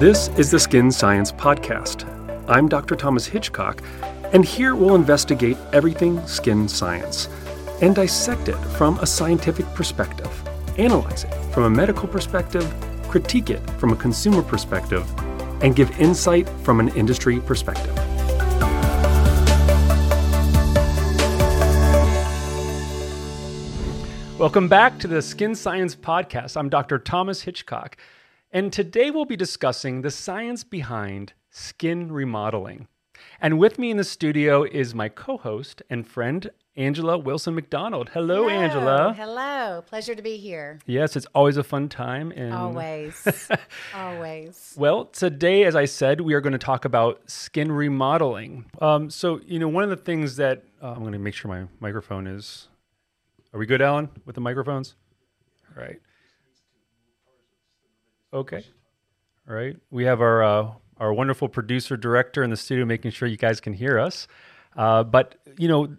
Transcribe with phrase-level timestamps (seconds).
[0.00, 2.08] This is the Skin Science Podcast.
[2.48, 2.96] I'm Dr.
[2.96, 3.82] Thomas Hitchcock,
[4.32, 7.28] and here we'll investigate everything skin science
[7.82, 10.32] and dissect it from a scientific perspective,
[10.78, 12.66] analyze it from a medical perspective,
[13.10, 15.04] critique it from a consumer perspective,
[15.62, 17.94] and give insight from an industry perspective.
[24.38, 26.56] Welcome back to the Skin Science Podcast.
[26.56, 26.98] I'm Dr.
[26.98, 27.98] Thomas Hitchcock,
[28.52, 32.88] and today we'll be discussing the science behind skin remodeling.
[33.40, 38.10] And with me in the studio is my co host and friend, Angela Wilson McDonald.
[38.12, 39.12] Hello, Angela.
[39.14, 39.82] Hello.
[39.86, 40.78] Pleasure to be here.
[40.86, 42.32] Yes, it's always a fun time.
[42.32, 43.48] And Always.
[43.94, 44.74] Always.
[44.76, 48.66] Well, today, as I said, we are going to talk about skin remodeling.
[48.80, 51.50] Um, so, you know, one of the things that uh, I'm going to make sure
[51.50, 52.68] my microphone is.
[53.52, 54.94] Are we good, Alan, with the microphones?
[55.76, 56.00] All right.
[58.32, 58.64] Okay.
[59.48, 59.76] All right.
[59.90, 63.60] We have our uh, our wonderful producer director in the studio making sure you guys
[63.60, 64.28] can hear us.
[64.76, 65.96] Uh, but you know,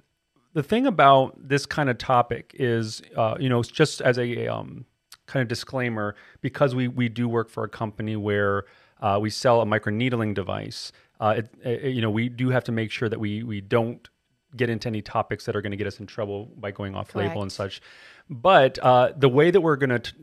[0.53, 4.85] the thing about this kind of topic is, uh, you know, just as a um,
[5.25, 8.65] kind of disclaimer, because we we do work for a company where
[9.01, 10.91] uh, we sell a microneedling device.
[11.19, 14.09] Uh, it, it, you know, we do have to make sure that we we don't
[14.55, 17.15] get into any topics that are going to get us in trouble by going off
[17.15, 17.81] label and such.
[18.29, 20.13] But uh, the way that we're going to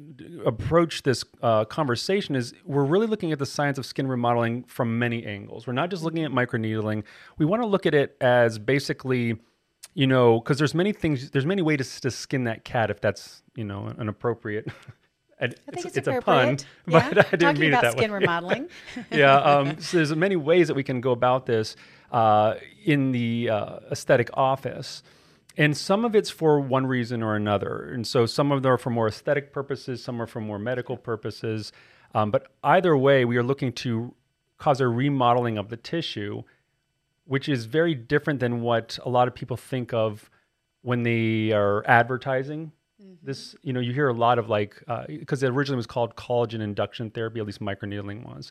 [0.45, 4.99] approach this uh, conversation is we're really looking at the science of skin remodeling from
[4.99, 5.67] many angles.
[5.67, 7.05] We're not just looking at microneedling.
[7.39, 9.37] We want to look at it as basically,
[9.95, 13.01] you know, because there's many things, there's many ways to, to skin that cat if
[13.01, 14.69] that's, you know, an appropriate.
[15.41, 16.67] I think it's, a pun, appropriate.
[16.87, 17.19] but.
[17.19, 18.19] I didn't Talking mean about it that skin way.
[18.19, 18.69] remodeling.
[19.13, 21.77] yeah, um, so there's many ways that we can go about this
[22.11, 22.55] uh,
[22.85, 25.03] in the uh, aesthetic office.
[25.59, 27.91] And some of it's for one reason or another.
[27.93, 30.97] And so some of them are for more aesthetic purposes, some are for more medical
[30.97, 31.73] purposes.
[32.15, 34.15] Um, but either way, we are looking to
[34.57, 36.43] cause a remodeling of the tissue,
[37.25, 40.31] which is very different than what a lot of people think of
[40.83, 42.73] when they are advertising
[43.23, 46.61] this you know you hear a lot of like because it originally was called collagen
[46.61, 48.51] induction therapy at least microneedling was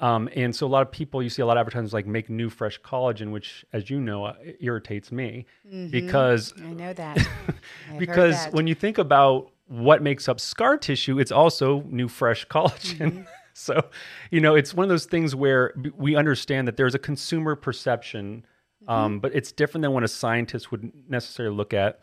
[0.00, 2.28] um, and so a lot of people you see a lot of advertisements like make
[2.28, 5.46] new fresh collagen which as you know uh, irritates me
[5.90, 7.26] because I know that.
[7.98, 8.52] Because that.
[8.52, 13.22] when you think about what makes up scar tissue it's also new fresh collagen Mm-hmm.
[13.54, 13.86] so
[14.30, 18.44] you know it's one of those things where we understand that there's a consumer perception
[18.82, 18.92] Mm-hmm.
[18.92, 22.00] um, but it's different than what a scientist would necessarily look at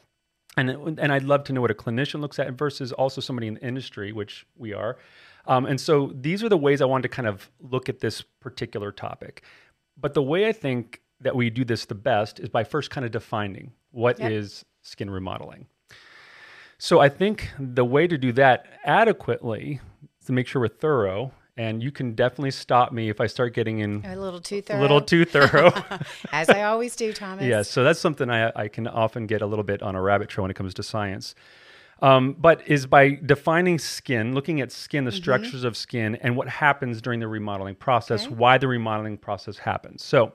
[0.57, 3.55] and and I'd love to know what a clinician looks at versus also somebody in
[3.55, 4.97] the industry, which we are.
[5.45, 8.21] Um, and so these are the ways I wanted to kind of look at this
[8.39, 9.43] particular topic.
[9.99, 13.05] But the way I think that we do this the best is by first kind
[13.05, 14.65] of defining what is Yep.
[14.81, 15.67] skin remodeling.
[16.77, 19.79] So I think the way to do that adequately
[20.19, 21.31] is to make sure we're thorough.
[21.55, 24.61] And you can definitely stop me if I start getting in a little too a
[24.63, 24.81] thorough.
[24.81, 25.71] little too thorough.
[26.31, 27.45] As I always do, Thomas.
[27.45, 30.29] Yeah, so that's something I, I can often get a little bit on a rabbit
[30.29, 31.35] trail when it comes to science.
[32.01, 36.49] Um, but is by defining skin, looking at skin, the structures of skin, and what
[36.49, 38.35] happens during the remodeling process, Okay.
[38.35, 40.03] why the remodeling process happens.
[40.03, 40.33] So,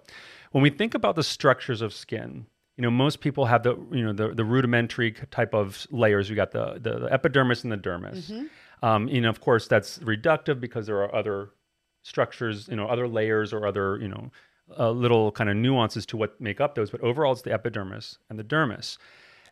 [0.53, 4.03] when we think about the structures of skin, you know, most people have the you
[4.05, 6.31] know the, the rudimentary type of layers.
[6.31, 8.49] You got the, the the epidermis and the dermis.
[8.83, 11.51] Um, you know, of course, that's reductive because there are other
[12.03, 14.31] structures, you know, other layers or other, you know,
[14.79, 16.91] uh, little kind of nuances to what make up those.
[16.91, 18.97] But overall, it's the epidermis and the dermis.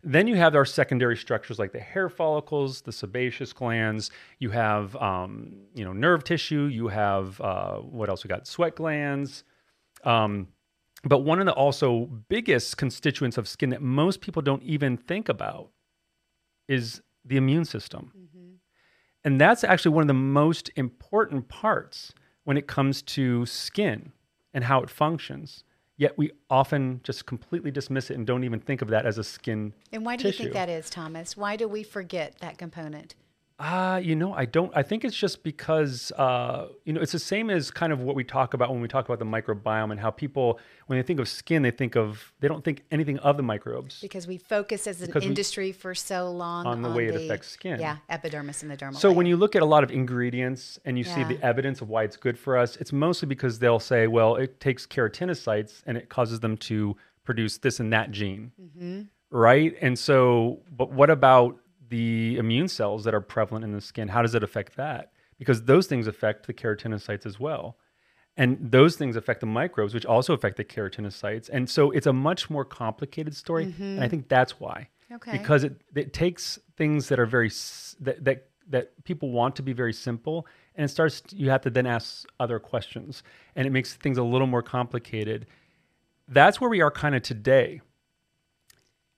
[0.02, 4.10] Then you have our secondary structures like the hair follicles, the sebaceous glands.
[4.38, 6.64] You have, um, you know, nerve tissue.
[6.64, 8.24] You have uh, what else?
[8.24, 9.44] We got sweat glands.
[10.04, 10.48] Um,
[11.04, 15.28] but one of the also biggest constituents of skin that most people don't even think
[15.28, 15.70] about
[16.68, 18.12] is the immune system.
[19.24, 22.12] And that's actually one of the most important parts
[22.44, 24.12] when it comes to skin
[24.54, 25.64] and how it functions.
[25.98, 29.24] Yet we often just completely dismiss it and don't even think of that as a
[29.24, 30.42] skin And why do tissue.
[30.44, 31.36] you think that is, Thomas?
[31.36, 33.14] Why do we forget that component?
[33.58, 34.70] Uh, you know, I don't.
[34.76, 38.14] I think it's just because, uh, you know, it's the same as kind of what
[38.14, 41.18] we talk about when we talk about the microbiome and how people, when they think
[41.20, 43.98] of skin, they think of, they don't think anything of the microbes.
[44.02, 47.14] Because we focus as an Because we- industry for so long on the way it
[47.14, 47.80] affects skin.
[47.80, 48.96] Yeah, epidermis and the dermal.
[48.96, 51.88] So when you look at a lot of ingredients and you see the evidence of
[51.88, 55.96] why it's good for us, it's mostly because they'll say, well, it takes keratinocytes and
[55.96, 56.94] it causes them to
[57.24, 59.00] produce this and that gene, Mm-hmm.
[59.30, 59.74] right?
[59.80, 61.56] And so, but what about
[61.88, 64.08] the immune cells that are prevalent in the skin?
[64.08, 65.12] How does it affect that?
[65.38, 67.76] Because those things affect the keratinocytes as well.
[68.38, 71.48] And those things affect the microbes, which also affect the keratinocytes.
[71.50, 73.74] And so it's a much more complicated story.
[73.78, 75.14] And I think that's why Mm-hmm.
[75.14, 75.38] Okay.
[75.38, 77.48] because it, it takes things that are very
[78.00, 81.22] that, that that people want to be very simple, and it starts.
[81.30, 83.22] You have to then ask other questions,
[83.54, 85.46] and it makes things a little more complicated.
[86.26, 87.82] That's where we are kind of today,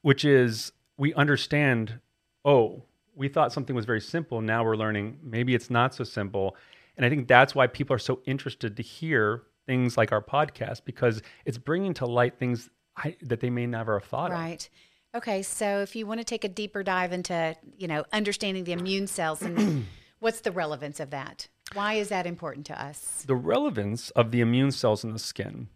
[0.03, 2.01] which is we understand.
[2.49, 2.83] Oh,
[3.15, 4.41] we thought something was very simple.
[4.41, 6.57] Now we're learning maybe it's not so simple,
[6.97, 10.87] and I think that's why people are so interested to hear things like our podcast
[10.87, 14.39] because it's bringing to light things I, that they may never have thought of.
[14.39, 14.67] Right.
[15.15, 18.73] Okay, so if you want to take a deeper dive into, you know, understanding the
[18.73, 19.87] immune cells and
[20.21, 21.49] what's the relevance of that?
[21.75, 23.25] Why is that important to us?
[23.27, 25.69] The relevance of the immune cells in the skin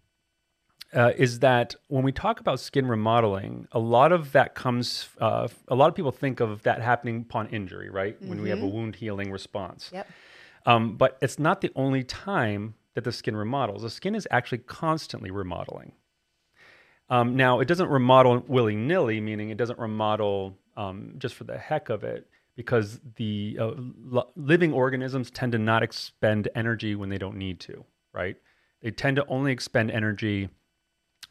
[0.94, 5.48] uh, is that when we talk about skin remodeling, a lot of that comes, uh,
[5.68, 8.20] a lot of people think of that happening upon injury, right?
[8.22, 9.90] When we have a wound healing response.
[9.92, 10.08] Yep.
[10.66, 13.82] Um, but it's not the only time that the skin remodels.
[13.82, 15.92] The skin is actually constantly remodeling.
[17.08, 21.58] Um, now, it doesn't remodel willy nilly, meaning it doesn't remodel um, just for the
[21.58, 27.08] heck of it, because the uh, lo- living organisms tend to not expend energy when
[27.08, 28.36] they don't need to, right?
[28.82, 30.48] They tend to only expend energy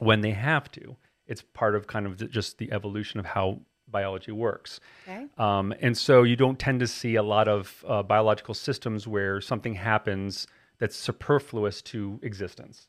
[0.02, 0.96] when they have to.
[1.28, 4.80] It's part of kind of the, just the evolution of how biology works.
[5.08, 5.28] Okay.
[5.38, 9.42] Um, and so you don't tend to see a lot of uh, biological systems where
[9.42, 10.48] something happens
[10.80, 12.88] that's superfluous to existence.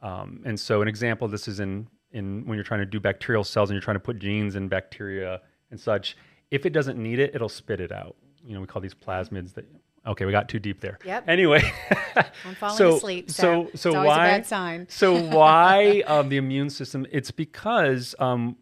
[0.00, 3.00] Um, and so an example of this is in, in when you're trying to do
[3.00, 6.16] bacterial cells and you're trying to put genes in bacteria and such.
[6.50, 8.14] If it doesn't need it, it'll spit it out.
[8.44, 9.66] You know, we call these plasmids that
[10.08, 10.98] Okay, we got too deep there.
[11.04, 11.28] Yep.
[11.28, 11.70] Anyway,
[12.16, 13.30] I'm falling so, asleep.
[13.30, 14.26] So, so, so why?
[14.26, 14.86] a bad sign.
[14.90, 17.06] so why um, the immune system?
[17.12, 18.56] It's because um,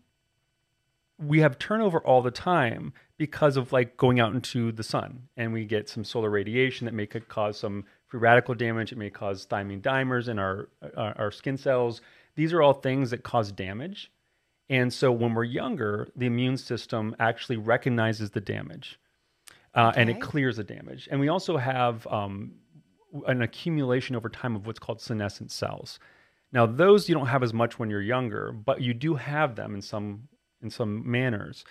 [1.19, 5.53] we have turnover all the time because of like going out into the sun, and
[5.53, 8.91] we get some solar radiation that may cause some free radical damage.
[8.91, 12.01] It may cause thymine dimers in our, our our skin cells.
[12.35, 14.11] These are all things that cause damage.
[14.69, 18.99] And so when we're younger, the immune system actually recognizes the damage
[19.77, 21.09] uh, and it clears the damage.
[21.11, 22.53] And we also have um,
[23.27, 26.01] an accumulation over time of what's called senescent cells.
[26.53, 29.75] Now, those you don't have as much when you're younger, but you do have them
[29.75, 30.29] in some
[30.63, 31.65] in some manners.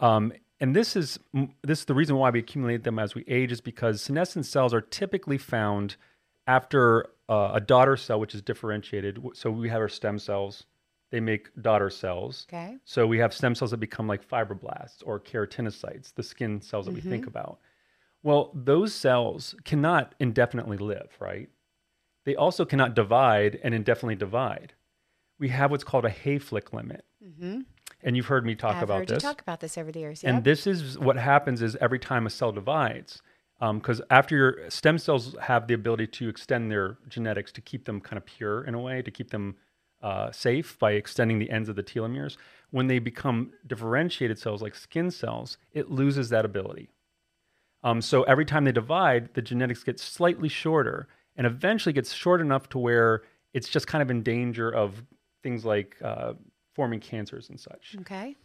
[0.00, 1.18] Um, and this is
[1.62, 4.74] this is the reason why we accumulate them as we age is because senescent cells
[4.74, 5.96] are typically found
[6.46, 9.22] after uh, a daughter cell, which is differentiated.
[9.34, 10.64] So we have our stem cells;
[11.14, 12.44] they make daughter cells.
[12.52, 12.76] Okay.
[12.84, 16.94] So we have stem cells that become like fibroblasts or keratinocytes, the skin cells that
[16.94, 17.28] we think mm-hmm.
[17.28, 17.60] about.
[18.24, 21.48] Well, those cells cannot indefinitely live, right?
[22.24, 24.72] They also cannot divide and indefinitely divide.
[25.38, 27.04] We have what's called a Hayflick limit.
[27.24, 27.60] Mm-hmm.
[28.02, 29.22] And you've heard me talk I've about heard this.
[29.22, 30.24] you talk about this over the years.
[30.24, 33.22] And this is what happens is every time a cell divides,
[33.60, 37.84] um, because after your stem cells have the ability to extend their genetics to keep
[37.84, 39.54] them kind of pure in a way, to keep them
[40.04, 42.36] uh, safe by extending the ends of the telomeres.
[42.70, 46.90] When they become differentiated cells like skin cells, it loses that ability.
[47.82, 52.40] Um, so every time they divide, the genetics gets slightly shorter and eventually gets short
[52.40, 53.22] enough to where
[53.54, 55.02] it's just kind of in danger of
[55.42, 56.34] things like uh,
[56.74, 57.96] forming cancers and such.
[58.00, 58.36] okay.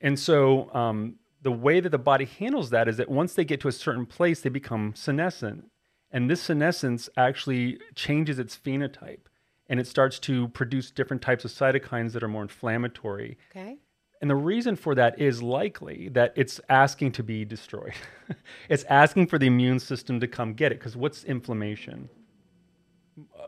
[0.00, 3.60] And so um, the way that the body handles that is that once they get
[3.62, 5.64] to a certain place, they become senescent.
[6.12, 9.27] And this senescence actually changes its phenotype
[9.68, 13.38] and it starts to produce different types of cytokines that are more inflammatory.
[13.50, 13.78] Okay.
[14.20, 17.94] And the reason for that is likely that it's asking to be destroyed.
[18.68, 20.78] it's asking for the immune system to come get it.
[20.78, 22.08] Because what's inflammation?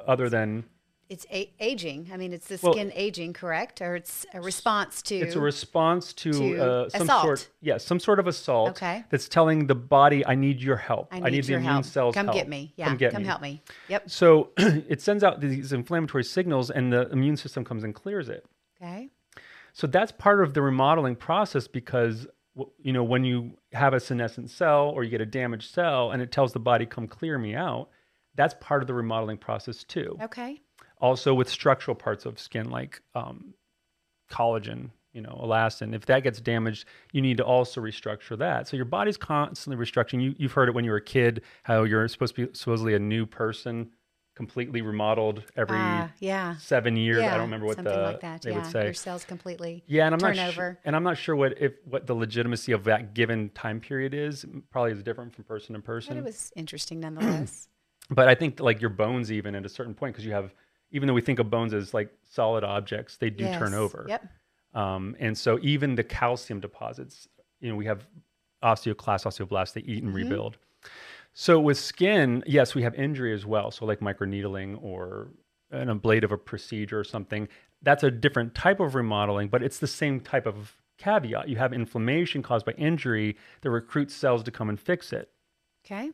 [0.07, 0.65] Other than
[1.11, 2.09] It's a- aging.
[2.13, 3.83] I mean, it's the Well- skin aging, correct?
[3.83, 5.17] Or it's a response to.
[5.17, 7.23] it's a response to, to uh, some assault.
[7.25, 9.05] sort, yeah, some sort of assault Okay.
[9.11, 11.09] that's telling the body, "I need your help.
[11.11, 11.85] I need, the your immune help.
[11.85, 12.37] cells Come help.
[12.37, 12.73] get me.
[12.77, 12.87] Yeah.
[12.87, 13.61] come get come me." help me.
[13.89, 14.09] Yep.
[14.09, 18.47] So it sends out these inflammatory signals, and the immune system comes and clears it.
[18.81, 19.09] Okay.
[19.73, 22.27] So that's part of the remodeling process because
[22.79, 26.23] you know when you have a senescent cell or you get a damaged cell and
[26.23, 27.89] it tells the body come clear me out,
[28.37, 30.17] that's part of the remodeling process too.
[30.23, 30.61] Okay.
[31.01, 33.55] Also with structural parts of skin like um,
[34.31, 38.69] collagen, you know, elastin, if that gets damaged, you need to also restructure that.
[38.69, 40.23] So your body's constantly restructuring.
[40.23, 42.95] You, you've heard it when you were a kid, how you're supposed to be supposedly
[42.95, 43.91] a new person,
[44.37, 46.57] completely remodeled every Ah, yeah.
[46.59, 47.23] seven years.
[47.23, 48.43] I don't remember what something the like that.
[48.43, 48.57] they yeah.
[48.59, 48.85] would say.
[48.85, 49.83] Your cells completely.
[49.87, 50.79] Yeah, and I'm not turn sure, over.
[50.85, 54.47] and I'm not sure what if what the legitimacy of that given time period is.
[54.71, 56.17] Probably is different from person to But person.
[56.19, 57.69] it was interesting nonetheless.
[58.11, 60.55] but I think like your bones, even at a certain point, because you have,
[60.91, 64.07] even though we think of bones as like solid objects, they do turn over.
[64.09, 64.27] Yep.
[64.75, 67.29] Um, and so even the calcium deposits,
[67.61, 68.07] you know, we have
[68.63, 69.91] osteoclasts, osteoblasts, they Mm-hmm.
[69.91, 70.59] eat and rebuild.
[71.33, 73.71] So with skin, yes, we have injury as well.
[73.71, 75.29] So like microneedling or
[75.71, 77.49] an ablative a procedure or something.
[77.83, 81.49] That's a different type of remodeling, but it's the same type of caveat.
[81.49, 85.31] You have inflammation caused by injury that recruits cells to come and fix it.
[85.85, 86.11] Okay.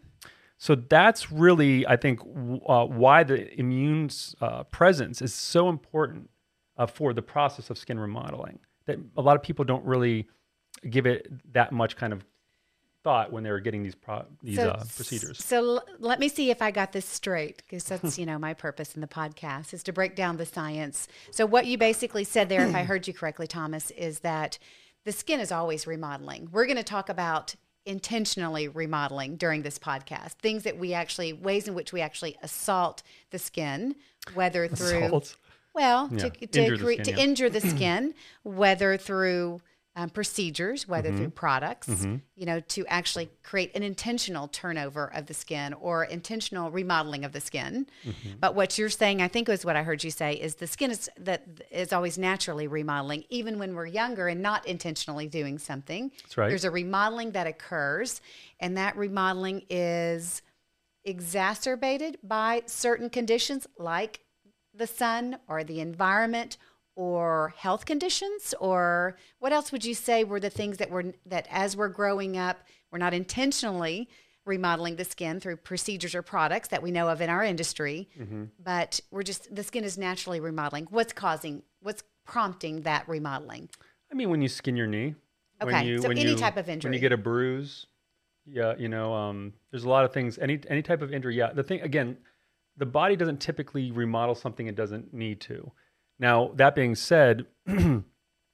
[0.59, 2.21] So that's really, I think,
[2.67, 4.11] uh, why the immune
[4.41, 6.31] uh, presence is so important
[6.79, 8.59] uh, for the process of skin remodeling.
[8.87, 10.29] That a lot of people don't really
[10.89, 12.25] give it that much kind of
[13.03, 15.45] thought when they're getting these pro- these so, uh, procedures.
[15.45, 18.55] So l- let me see if I got this straight, because that's you know my
[18.55, 21.07] purpose in the podcast is to break down the science.
[21.31, 24.59] So what you basically said there, if I heard you correctly, Thomas, is that
[25.05, 26.49] the skin is always remodeling.
[26.51, 27.55] We're going to talk about
[27.87, 33.03] intentionally remodeling during this podcast, things that we actually ways in which we actually assault
[33.31, 33.95] the skin,
[34.35, 35.37] whether through Assault.
[35.75, 37.17] well Yeah, to to, injure the cre- skin, to yeah.
[37.25, 39.61] injure the skin, whether through
[39.97, 41.17] um, procedures, whether Mm-hmm.
[41.19, 41.89] through products,
[42.35, 47.33] you know, to actually create an intentional turnover of the skin or intentional remodeling of
[47.33, 47.87] the skin.
[48.05, 48.39] Mm-hmm.
[48.41, 50.91] But what you're saying, I think was what I heard you say, is the skin
[50.91, 56.11] is that is always naturally remodeling, even when we're younger and not intentionally doing something.
[56.23, 56.49] That's right.
[56.49, 58.21] There's a remodeling that occurs,
[58.61, 60.43] and that remodeling is
[61.05, 64.21] exacerbated by certain conditions like
[64.75, 66.59] the sun or the environment
[67.07, 71.47] or health conditions or what else would you say were the things that were that
[71.51, 72.57] as we're growing up
[72.91, 74.09] we're not intentionally
[74.47, 78.09] remodeling the skin through procedures or products that we know of in our industry
[78.59, 83.69] but we're just the skin is naturally remodeling what's causing what's prompting that remodeling
[84.11, 85.17] I mean, when you skin your knee.
[85.61, 87.87] when Okay, you- so when any you- type of injury When you get a bruise,
[88.47, 90.39] yeah, you know, um, there's a lot of things.
[90.39, 91.53] Any any type of injury, yeah.
[91.53, 92.17] The thing again,
[92.77, 95.73] the body doesn't typically remodel something it doesn't need to.
[96.19, 98.05] Now that being said, when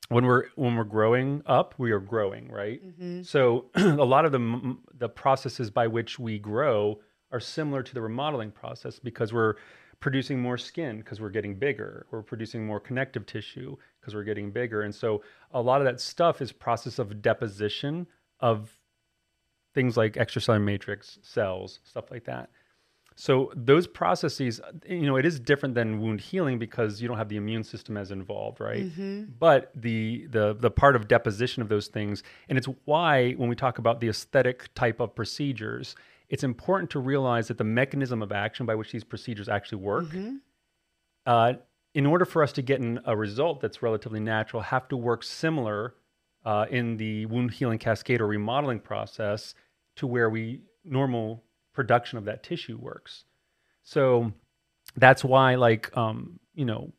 [0.08, 2.84] we're when we're growing up, we are growing, right?
[2.84, 3.22] Mm-hmm.
[3.22, 7.00] So a lot of the the processes by which we grow
[7.30, 9.54] are similar to the remodeling process because we're
[10.00, 12.06] producing more skin because we're getting bigger.
[12.10, 16.00] We're producing more connective tissue because we're getting bigger, and so a lot of that
[16.00, 18.06] stuff is process of deposition
[18.40, 18.70] of
[19.74, 22.50] things like extracellular matrix cells, stuff like that.
[23.16, 27.28] So those processes, you know, it is different than wound healing because you don't have
[27.28, 28.84] the immune system as involved, right?
[29.38, 33.56] But the the the part of deposition of those things, and it's why when we
[33.56, 35.94] talk about the aesthetic type of procedures,
[36.28, 40.06] it's important to realize that the mechanism of action by which these procedures actually work,
[41.26, 41.52] uh,
[41.94, 45.94] in order for us to get a result that's relatively natural, have to work similar
[46.44, 49.54] uh, in the wound healing cascade or remodeling process
[49.96, 53.24] to where we normal production of that tissue works.
[53.82, 54.32] So
[54.96, 56.92] that's why, like, um, you know,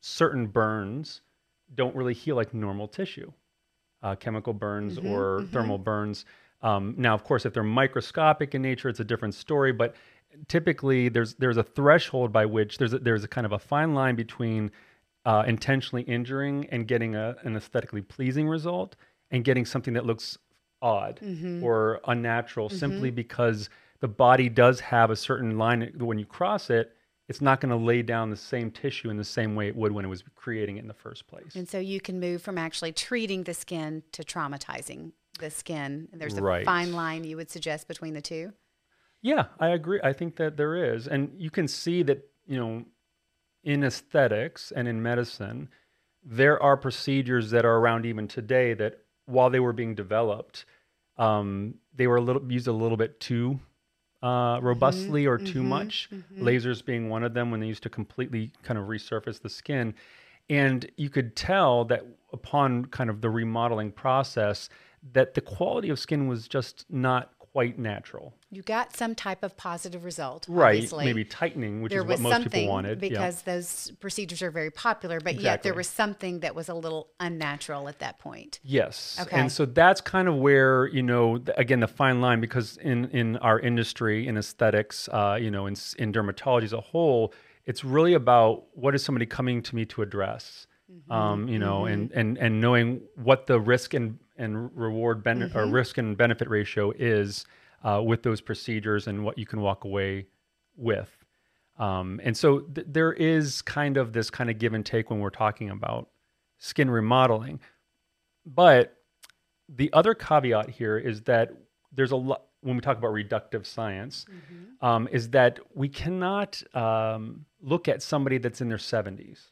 [0.00, 1.22] certain burns
[1.74, 3.32] don't really heal like normal tissue,
[4.02, 6.24] uh, chemical burns or thermal burns.
[6.60, 9.72] Um, now, of course, if they're microscopic in nature, it's a different story.
[9.72, 9.94] But
[10.48, 13.94] typically, there's there's a threshold by which there's a, there's a kind of a fine
[13.94, 14.70] line between
[15.24, 18.96] uh, intentionally injuring and getting a, an aesthetically pleasing result
[19.30, 20.38] and getting something that looks
[20.82, 21.62] odd mm-hmm.
[21.62, 22.78] or unnatural mm-hmm.
[22.78, 23.70] simply because
[24.00, 26.92] the body does have a certain line when you cross it
[27.28, 29.92] it's not going to lay down the same tissue in the same way it would
[29.92, 32.58] when it was creating it in the first place And so you can move from
[32.58, 36.08] actually treating the skin to traumatizing the skin.
[36.12, 36.64] And there's a Right.
[36.64, 38.52] fine line you would suggest between the two.
[39.22, 40.00] Yeah, I agree.
[40.02, 41.06] I think that there is.
[41.06, 42.84] And you can see that, you know,
[43.62, 45.68] in aesthetics and in medicine,
[46.24, 50.64] there are procedures that are around even today that while they were being developed,
[51.18, 53.60] um, they were a little used a little bit too
[54.22, 56.08] uh, robustly or too much.
[56.38, 59.94] Lasers being one of them when they used to completely kind of resurface the skin.
[60.50, 64.68] And you could tell that upon kind of the remodeling process,
[65.12, 68.32] that the quality of skin was just not quite natural.
[68.50, 70.46] You got some type of positive result.
[70.48, 71.04] Right, obviously.
[71.04, 73.02] maybe tightening, which there is was what most something people wanted.
[73.02, 73.08] yeah.
[73.08, 77.08] because those procedures are very popular, but yet there was something that was a little
[77.20, 78.58] unnatural at that point.
[78.62, 79.18] Yes.
[79.20, 79.38] Okay.
[79.38, 83.36] And so that's kind of where, you know, again, the fine line, because in, in
[83.38, 87.34] our industry, in aesthetics, uh, you know, in, in dermatology as a whole,
[87.66, 91.12] it's really about what is somebody coming to me to address, Mm-hmm.
[91.12, 95.48] um, you know, and, and, and knowing what the risk and, and reward ben- or
[95.48, 95.70] Mm-hmm.
[95.72, 97.46] risk and benefit ratio is
[97.82, 100.26] uh, with those procedures and what you can walk away
[100.76, 101.10] with.
[101.78, 105.20] Um, and so th- there is kind of this kind of give and take when
[105.20, 106.08] we're talking about
[106.58, 107.60] skin remodeling.
[108.44, 108.96] But
[109.68, 111.52] the other caveat here is that
[111.92, 114.24] there's a lot when we talk about reductive science,
[114.80, 119.48] um, is that we cannot um, look at somebody that's in their 70s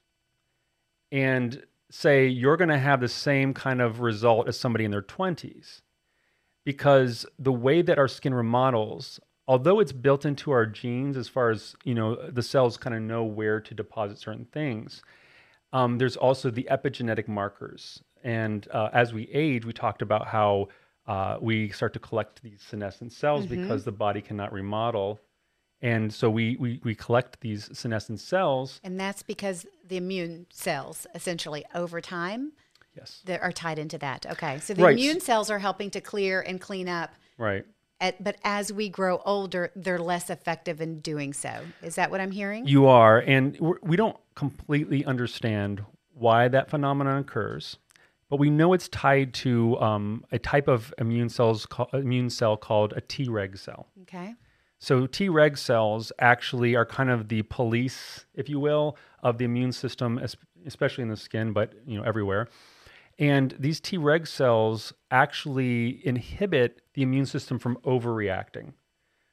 [1.13, 5.03] and say you're going to have the same kind of result as somebody in their
[5.03, 5.83] 20s
[6.65, 11.51] because the way that our skin remodels although it's built into our genes as far
[11.51, 15.03] as you know the cells kind of know where to deposit certain things
[15.73, 20.69] um, there's also the epigenetic markers and uh, as we age we talked about how
[21.07, 23.63] uh, we start to collect these senescent cells Mm-hmm.
[23.63, 25.19] because the body cannot remodel.
[25.83, 28.81] And so we, we, we collect these senescent cells.
[28.85, 32.53] And that's because the immune cells, essentially, over time,
[32.97, 33.23] Yes.
[33.25, 34.27] that are tied into that.
[34.33, 34.59] Okay.
[34.59, 34.93] So the Right.
[34.99, 37.15] immune cells are helping to clear and clean up.
[37.39, 37.65] Right.
[38.01, 41.61] At, but as we grow older, they're less effective in doing so.
[41.83, 42.67] Is that what I'm hearing?
[42.67, 43.19] You are.
[43.21, 45.85] And we're, we don't completely understand
[46.15, 47.77] why that phenomenon occurs,
[48.29, 52.57] but we know it's tied to um, a type of immune cells, ca- immune cell
[52.57, 53.87] called a Treg cell.
[54.03, 54.35] okay.
[54.81, 59.73] So Treg cells actually are kind of the police, if you will, of the immune
[59.73, 60.19] system,
[60.67, 62.49] especially in the skin, but you know everywhere.
[63.19, 68.73] And these Treg cells actually inhibit the immune system from overreacting.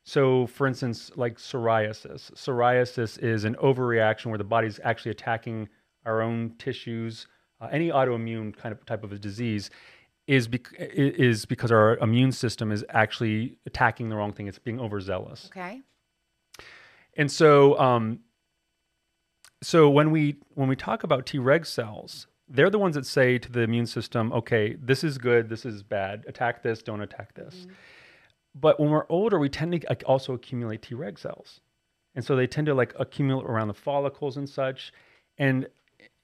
[0.03, 2.31] So, for instance, like psoriasis.
[2.33, 5.69] Psoriasis is an overreaction where the body's actually attacking
[6.05, 7.27] our own tissues.
[7.61, 9.69] Uh, any autoimmune kind of type of a disease
[10.27, 14.47] is bec- is because our immune system is actually attacking the wrong thing.
[14.47, 15.47] It's being overzealous.
[15.47, 15.81] Okay.
[17.15, 18.19] And so, um,
[19.63, 23.51] so when we when we talk about Treg cells, they're the ones that say to
[23.51, 26.25] the immune system, "Okay, this is good, this is bad.
[26.27, 27.65] Attack this, don't attack this."
[28.53, 31.61] But when we're older, we tend to also accumulate Treg cells,
[32.15, 34.91] and so they tend to like accumulate around the follicles and such.
[35.39, 35.67] And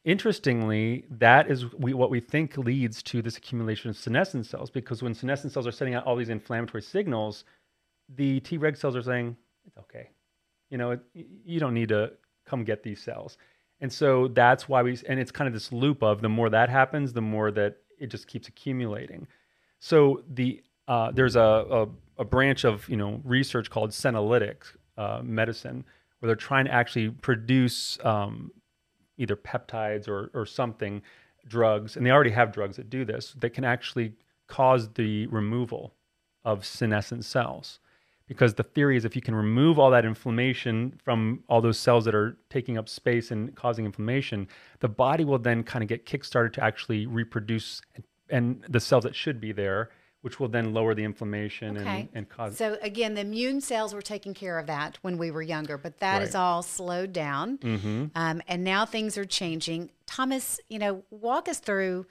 [0.05, 5.01] interestingly, that is we, what we think leads to this accumulation of senescent cells, because
[5.03, 7.45] when senescent cells are sending out all these inflammatory signals,
[8.15, 10.09] the Treg cells are saying, "It's okay."
[10.73, 11.01] you know, it,
[11.45, 12.11] you don't need to
[12.47, 13.37] come get these cells.
[13.79, 16.67] And so that's why we, and it's kind of this loop of the more that
[16.67, 19.27] happens, the more that it just keeps accumulating.
[19.79, 24.63] So the, uh, there's a, a, a branch of, you know, research called senolytic
[24.97, 25.85] uh, medicine
[26.19, 28.51] where they're trying to actually produce um,
[29.17, 31.01] either peptides or, or something,
[31.47, 34.13] drugs, and they already have drugs that do this, that can actually
[34.47, 35.93] cause the removal
[36.43, 37.79] of senescent cells.
[38.27, 42.05] Because the theory is if you can remove all that inflammation from all those cells
[42.05, 44.47] that are taking up space and causing inflammation,
[44.79, 49.03] the body will then kind of get kickstarted to actually reproduce and, and the cells
[49.03, 49.89] that should be there,
[50.23, 51.99] which will then lower the inflammation Okay.
[51.99, 52.57] and, and cause.
[52.57, 55.99] So again, the immune cells were taking care of that when we were younger, but
[55.99, 56.39] that is Right.
[56.39, 59.91] all slowed down, hmm um, and now things are changing.
[60.07, 62.05] Thomas, you know, walk us through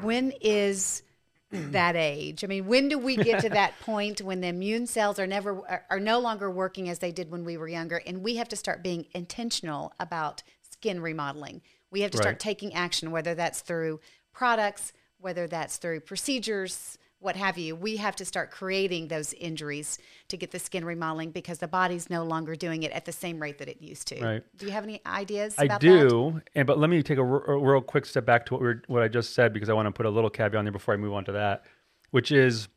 [0.00, 1.04] when is
[1.52, 2.42] that age?
[2.42, 5.52] I mean, when do we get to that point when the immune cells are never
[5.68, 8.48] are, are no longer working as they did when we were younger, and we have
[8.48, 11.62] to start being intentional about skin remodeling?
[11.92, 14.00] We have to start taking action, whether that's through
[14.32, 17.74] products, whether that's through procedures, what have you.
[17.74, 22.08] We have to start creating those injuries to get the skin remodeling because the body's
[22.08, 24.24] no longer doing it at the same rate that it used to.
[24.24, 24.44] Right.
[24.56, 25.56] Do you have any ideas?
[25.58, 26.08] I about That?
[26.08, 28.60] do, and but let me take a, r- a real quick step back to what
[28.60, 30.64] we were, what I just said because I want to put a little caveat on
[30.64, 31.64] there before I move on to that,
[32.12, 32.68] which is,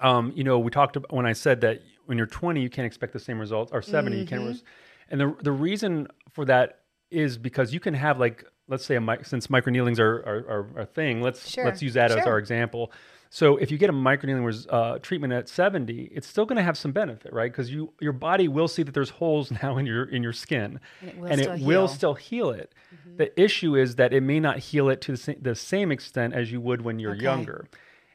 [0.00, 2.86] um, you know, we talked about when I said that when you're 20 you can't
[2.86, 4.62] expect the same results, or 70 you can't, res-
[5.10, 9.00] and the the reason for that is because you can have like let's say a
[9.00, 12.38] mic- since microneedlings are are, are a thing, let's Sure, let's use that as our
[12.38, 12.92] example.
[13.34, 16.78] So if you get a microneedling uh, treatment at 70, it's still going to have
[16.78, 17.50] some benefit, right?
[17.50, 20.78] Because you your body will see that there's holes now in your in your skin,
[21.00, 21.66] And it will and still it heal.
[21.66, 22.72] will still heal it.
[23.16, 26.32] The issue is that it may not heal it to the same, the same extent
[26.32, 27.24] as you would when you're Okay.
[27.24, 27.66] younger.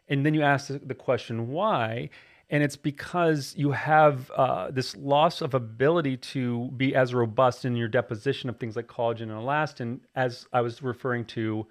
[0.08, 2.10] And then you ask the, the question why,
[2.49, 7.75] and it's because you have uh, this loss of ability to be as robust in
[7.75, 11.67] your deposition of things like collagen and elastin, as I was referring to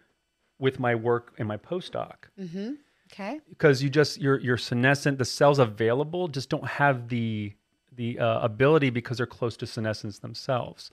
[0.58, 2.28] with my work in my postdoc
[3.12, 3.40] Okay.
[3.48, 5.18] because you just you're you're senescent.
[5.18, 7.52] The cells available just don't have the
[7.96, 10.90] the uh, ability because they're close to senescence themselves.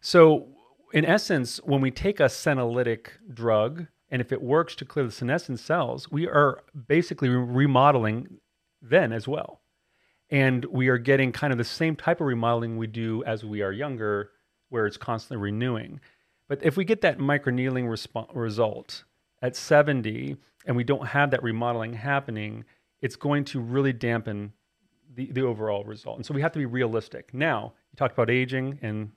[0.00, 0.48] So,
[0.92, 5.12] in essence, when we take a senolytic drug, and if it works to clear the
[5.12, 8.38] senescent cells, we are basically remodeling
[8.82, 9.60] then as well,
[10.30, 13.62] and we are getting kind of the same type of remodeling we do as we
[13.62, 14.30] are younger,
[14.70, 16.00] where it's constantly renewing.
[16.48, 19.04] But if we get that microneedling respo- result
[19.40, 22.64] at 70 and we don't have that remodeling happening,
[23.00, 24.52] it's going to really dampen
[25.14, 26.16] the, the overall result.
[26.16, 27.32] And so we have to be realistic.
[27.32, 29.10] Now, you talked about aging and.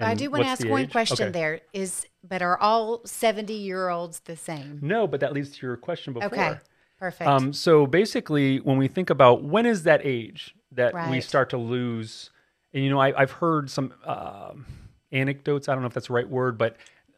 [0.00, 0.90] I do want to ask one age?
[0.90, 1.30] question Okay.
[1.30, 4.80] there is but are all 70 year olds the same?
[4.82, 6.26] No, but that leads to your question before.
[6.26, 6.58] Okay.
[6.98, 7.28] Perfect.
[7.28, 11.58] Um, so basically, when we think about when is that age that we start to
[11.58, 12.30] lose,
[12.72, 14.66] and you know, I, I've heard some um
[15.12, 15.68] anecdotes.
[15.68, 16.76] I don't know if that's the right word, but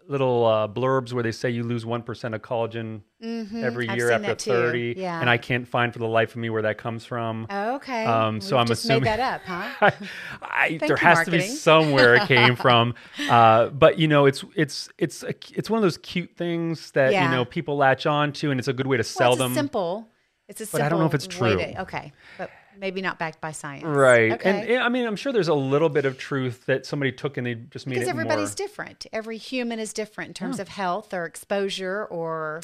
[0.09, 3.91] little uh, blurbs where they say you lose one percent of collagen every Mm-hmm.
[3.91, 4.51] I've year after that too.
[4.51, 5.21] thirty, Yeah.
[5.21, 7.47] and I can't find for the life of me where that comes from.
[7.51, 8.05] okay.
[8.05, 9.91] um, so We've I'm just assuming- made that up, huh?
[10.43, 12.95] I, Thank there you, has to be somewhere it came from,
[13.29, 17.13] uh, but you know, it's it's it's a, it's one of those cute things that
[17.13, 17.25] Yeah.
[17.25, 19.39] you know people latch on to, and it's a good way to Well, sell it's
[19.39, 19.55] them.
[19.55, 20.09] simple
[20.49, 21.59] It's a But I don't know if it's simple true.
[21.59, 23.85] to- okay, but maybe not backed by science.
[23.85, 24.33] Right.
[24.33, 24.61] Okay.
[24.61, 27.37] And yeah, I mean, I'm sure there's a little bit of truth that somebody took
[27.37, 28.01] and they just made it.
[28.01, 28.67] because it everybody's more.
[28.67, 29.07] different.
[29.13, 32.61] Every human is different in terms of health or exposure or.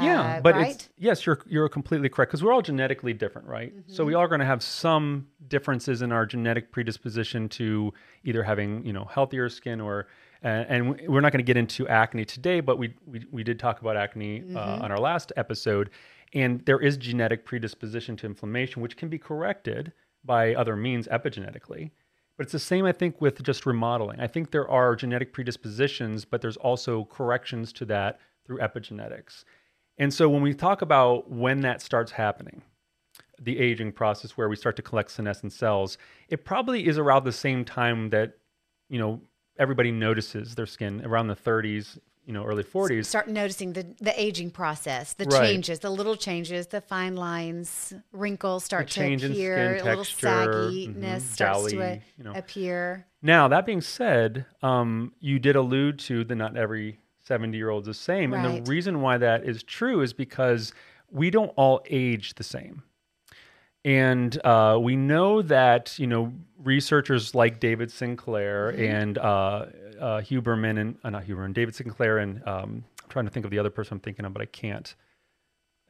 [0.00, 0.74] yeah, uh, but right?
[0.74, 3.72] it's yes, you're you're completely correct because we're all genetically different, right?
[3.86, 4.06] So Mm-hmm.
[4.08, 7.92] we are going to have some differences in our genetic predisposition to
[8.24, 10.08] either having you know healthier skin or
[10.42, 13.58] uh, and we're not going to get into acne today, but we we, we did
[13.60, 14.56] talk about acne Mm-hmm.
[14.56, 15.90] uh, on our last episode,
[16.34, 19.92] and there is genetic predisposition to inflammation, which can be corrected
[20.24, 21.92] by other means epigenetically.
[22.36, 24.18] But it's the same, I think, with just remodeling.
[24.18, 29.44] I think there are genetic predispositions, but there's also corrections to that through epigenetics.
[29.98, 32.62] And so when we talk about when that starts happening,
[33.40, 35.96] the aging process where we start to collect senescent cells,
[36.28, 38.38] it probably is around the same time that,
[38.88, 39.20] you know,
[39.56, 43.06] everybody notices their skin around the 30s, you know, early 40s.
[43.06, 45.48] start noticing the, the aging process, the Right.
[45.50, 50.94] changes, the little changes, the fine lines, wrinkles start to appear, a little texture, sagginess
[50.96, 52.32] mhm, starts to jowly, uh, you know.
[52.34, 53.06] appear.
[53.22, 57.84] Now, that being said, um, you did allude to that not every 70 year old
[57.84, 58.32] is the same.
[58.34, 60.72] And the reason why that is true is because
[61.10, 62.82] we don't all age the same.
[63.84, 68.82] And uh, we know that, you know, researchers like David Sinclair Mm-hmm.
[68.82, 69.66] and uh,
[70.00, 73.50] uh, Huberman and, uh, not Huberman, David Sinclair and um, I'm trying to think of
[73.50, 74.94] the other person I'm thinking of, but I can't.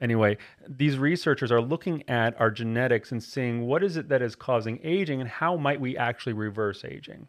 [0.00, 0.36] Anyway,
[0.68, 4.80] these researchers are looking at our genetics and seeing what is it that is causing
[4.82, 7.28] aging and how might we actually reverse aging,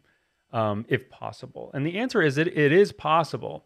[0.52, 1.70] um, if possible.
[1.74, 3.64] And the answer is it, it is possible.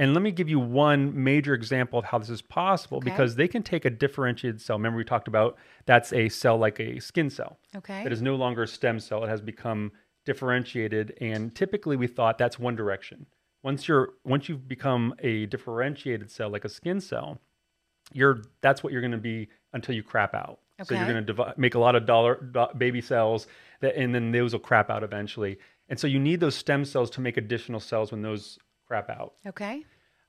[0.00, 3.10] And let me give you one major example of how this is possible Okay.
[3.10, 4.76] because they can take a differentiated cell.
[4.78, 8.02] Remember, we talked about that's a cell like a skin cell Okay.
[8.02, 9.22] that is no longer a stem cell.
[9.24, 9.92] It has become
[10.24, 13.26] differentiated, and typically we thought that's one direction.
[13.62, 17.38] Once you're once you've become a differentiated cell like a skin cell,
[18.12, 20.60] you're that's what you're going to be until you crap out.
[20.82, 23.46] So you're going to divi- make a lot of dollar do- baby cells,
[23.80, 25.58] that, and then those will crap out eventually.
[25.90, 28.58] And so you need those stem cells to make additional cells when those
[28.90, 29.34] crap out.
[29.46, 29.84] okay.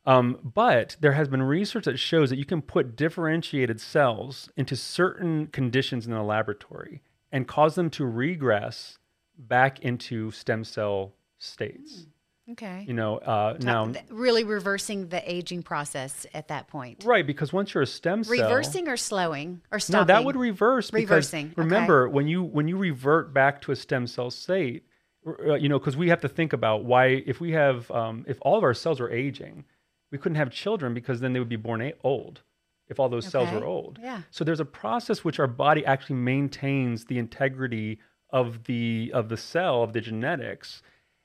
[0.06, 4.76] Um, but there has been research that shows that you can put differentiated cells into
[4.76, 8.98] certain conditions in the laboratory and cause them to regress
[9.38, 12.08] back into stem cell states.
[12.52, 12.84] Okay.
[12.88, 17.04] You know, uh, now, really reversing the aging process at that point.
[17.06, 17.26] right?
[17.26, 20.08] Because once you're a stem cell, Reversing or slowing or stopping.
[20.08, 20.92] no, that would reverse.
[20.92, 21.54] Reversing, okay.
[21.58, 24.84] Remember, when you when you revert back to a stem cell state,
[25.26, 28.58] you know, because we have to think about why if we have um, if all
[28.58, 29.66] of our cells were aging,
[30.12, 32.42] we couldn't have children because then they would be born a- old.
[32.90, 34.24] If all those cells Okay, were old, yeah.
[34.32, 38.00] So there's a process which our body actually maintains the integrity
[38.32, 40.82] of the of the cell of the genetics.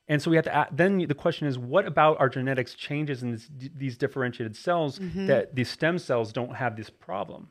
[0.08, 3.22] And so we have to a then the question is what about our genetics changes
[3.24, 5.26] in this, these differentiated cells Mm-hmm.
[5.26, 7.48] that these stem cells don't have this problem.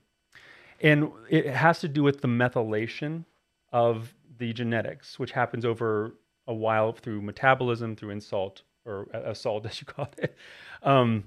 [0.81, 3.25] And it has to do with the methylation
[3.73, 6.15] of the genetics, which happens over
[6.47, 10.35] a while through metabolism, through insult or assault, as you call it.
[10.83, 11.25] Um,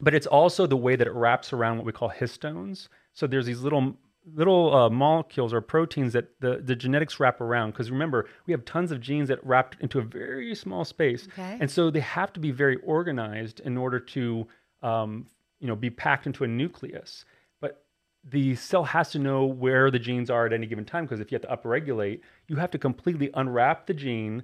[0.00, 2.88] but it's also the way that it wraps around what we call histones.
[3.14, 3.96] So there's these little
[4.34, 7.70] little uh, molecules or proteins that the, the genetics wrap around.
[7.70, 11.58] Because remember, we have tons of genes that wrapped into a very small space, Okay.
[11.60, 14.46] and so they have to be very organized in order to
[14.82, 15.26] um,
[15.60, 17.24] you know be packed into a nucleus.
[17.60, 17.84] But
[18.24, 21.30] the cell has to know where the genes are at any given time because if
[21.30, 24.42] you have to upregulate, you have to completely unwrap the gene,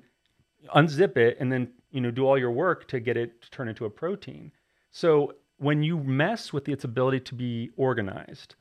[0.75, 3.69] unzip it, and then you know do all your work to get it to turn
[3.69, 4.53] into a protein.
[4.91, 8.57] So when you mess with its ability to be organized,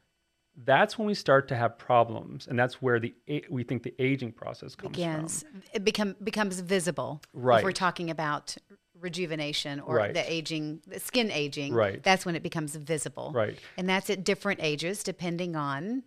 [0.66, 3.14] that's when we start to have problems, and that's where the
[3.50, 5.46] we think the aging process comes begins.
[5.74, 7.22] It become becomes visible.
[7.34, 7.60] Right.
[7.60, 8.56] If we're talking about
[9.00, 10.14] rejuvenation or Right.
[10.14, 11.74] the aging, the skin aging.
[11.74, 12.04] Right.
[12.04, 13.32] That's when it becomes visible.
[13.34, 13.58] Right.
[13.76, 16.04] And that's at different ages, depending on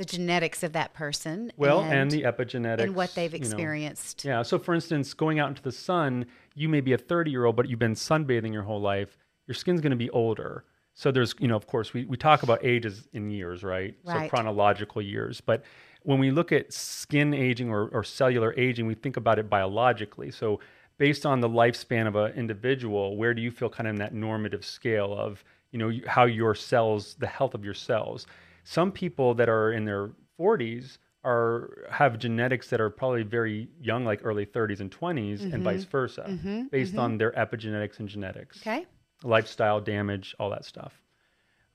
[0.00, 1.52] the genetics of that person.
[1.58, 3.44] Well, and, the epigenetics and what they've you know.
[3.44, 4.24] experienced.
[4.24, 4.40] Yeah.
[4.40, 7.54] So, for instance, going out into the sun, you may be a 30 year old,
[7.54, 9.18] but you've been sunbathing your whole life.
[9.46, 10.64] Your skin's going to be older.
[10.94, 13.94] So, there's, you know, of course, we, we talk about ages in years, right?
[14.04, 14.22] right?
[14.22, 15.42] So, chronological years.
[15.42, 15.64] But
[16.04, 20.30] when we look at skin aging or, or cellular aging, we think about it biologically.
[20.30, 20.60] So,
[20.96, 24.14] based on the lifespan of an individual, where do you feel kind of in that
[24.14, 28.26] normative scale of, you know, how your cells, the health of your cells?
[28.64, 34.04] Some people that are in their 40s are have genetics that are probably very young,
[34.04, 36.38] like early 30s and 20s, and vice versa,
[36.70, 38.86] based on their epigenetics and genetics, Okay.
[39.22, 41.02] lifestyle damage, all that stuff.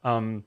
[0.03, 0.43] Um,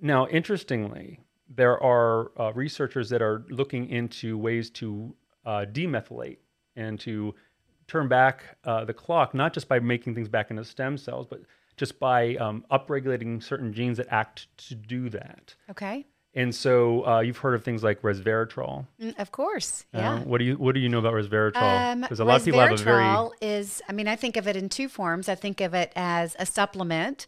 [0.00, 5.14] now, interestingly, there are uh, researchers that are looking into ways to
[5.46, 6.38] uh, demethylate
[6.74, 7.34] and to
[7.86, 11.40] turn back uh, the clock, not just by making things back into stem cells, but
[11.76, 15.54] just by um, upregulating certain genes that act to do that.
[15.70, 16.06] Okay.
[16.34, 18.86] And so uh, you've heard of things like resveratrol.
[19.00, 19.86] Mm, of course.
[19.94, 20.18] Uh, Yeah.
[20.20, 21.92] what do you What do you know about resveratrol?
[21.92, 24.36] Um, Because a lot of people have a very resveratrol is, I mean, I think
[24.36, 25.28] of it in two forms.
[25.30, 27.26] I think of it as a supplement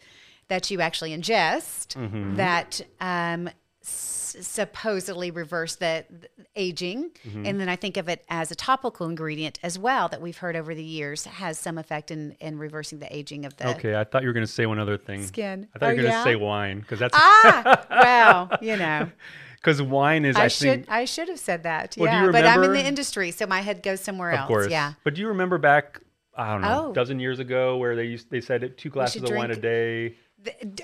[0.48, 2.36] that you actually ingest Mm-hmm.
[2.36, 3.48] that um,
[3.88, 7.10] supposedly reverse the, the aging.
[7.26, 7.46] Mm-hmm.
[7.46, 10.56] And then I think of it as a topical ingredient as well that we've heard
[10.56, 13.94] over the years has some effect in, in reversing the aging of the okay.
[13.96, 15.24] I thought you were going to say one other thing.
[15.26, 15.68] skin.
[15.74, 16.24] I thought Oh, you were going to yeah?
[16.24, 19.10] say wine because that's Ah, well, you know,
[19.56, 21.96] because wine is I, I think should I should have said that.
[21.98, 24.48] Well, yeah, you but I'm in the industry, so my head goes somewhere of else.
[24.48, 24.70] course.
[24.70, 24.92] Yeah.
[25.04, 26.00] But do you remember back?
[26.36, 26.90] I don't know, Oh.
[26.92, 29.56] a dozen years ago, where they used they said it two glasses of wine a
[29.56, 30.14] day.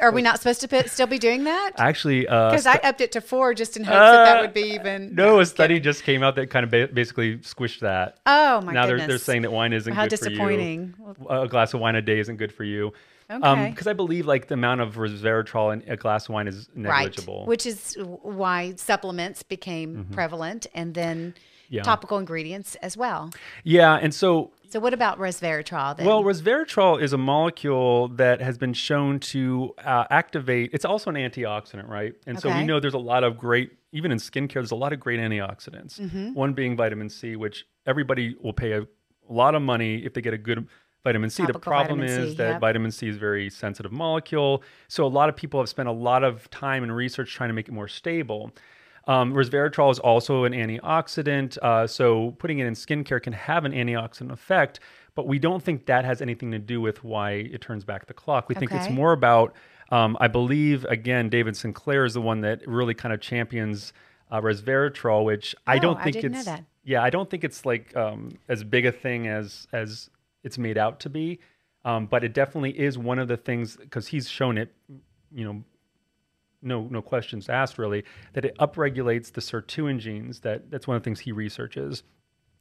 [0.00, 1.72] Are we not supposed to still be doing that?
[1.78, 4.72] Actually, uh, Because I upped it to four just in hopes that that would be
[4.74, 5.14] even.
[5.14, 8.18] no, a study just came out that kind of ba- basically squished that.
[8.26, 9.00] Oh my now goodness!
[9.00, 10.36] they're, they're saying that wine isn't How good for you.
[10.38, 10.94] How disappointing.
[11.30, 12.92] A glass of wine a day isn't good for you.
[13.30, 13.70] Okay.
[13.70, 17.40] Because I believe like the amount of resveratrol in a glass of wine is negligible.
[17.42, 17.48] Mm-hmm.
[17.48, 21.34] which is why supplements became prevalent, and then
[21.70, 21.82] Yeah.
[21.82, 23.30] topical ingredients as well.
[23.62, 25.96] yeah, and so So, what about resveratrol?
[25.96, 26.06] Then?
[26.06, 30.70] Well, resveratrol is a molecule that has been shown to uh, activate.
[30.72, 32.14] It's also an antioxidant, right?
[32.26, 34.92] And so we know there's a lot of great, even in skincare, there's a lot
[34.92, 36.00] of great antioxidants.
[36.00, 36.34] Mm-hmm.
[36.34, 38.86] One being vitamin C, which everybody will pay a
[39.28, 40.66] lot of money if they get a good
[41.04, 41.42] vitamin C.
[41.42, 42.60] Topical the problem is C, that yep.
[42.60, 44.62] vitamin C is a very sensitive molecule.
[44.88, 47.54] So a lot of people have spent a lot of time and research trying to
[47.54, 48.50] make it more stable.
[49.06, 53.72] Um, resveratrol is also an antioxidant, uh, so putting it in skincare can have an
[53.72, 54.80] antioxidant effect,
[55.14, 58.14] but we don't think that has anything to do with why it turns back the
[58.14, 58.48] clock.
[58.48, 59.54] We think it's more about,
[59.90, 63.92] um, I believe, again, David Sinclair is the one that really kind of champions
[64.30, 66.64] uh, resveratrol, which I Oh, don't I think know it's that.
[66.82, 70.08] yeah, I don't think it's like um, as big a thing as as
[70.42, 71.40] it's made out to be,
[71.84, 74.72] um, but it definitely is one of the things because he's shown it,
[75.32, 75.62] you know,
[76.64, 80.40] no no questions asked really that it upregulates the sirtuin genes.
[80.40, 82.02] That that's one of the things he researches.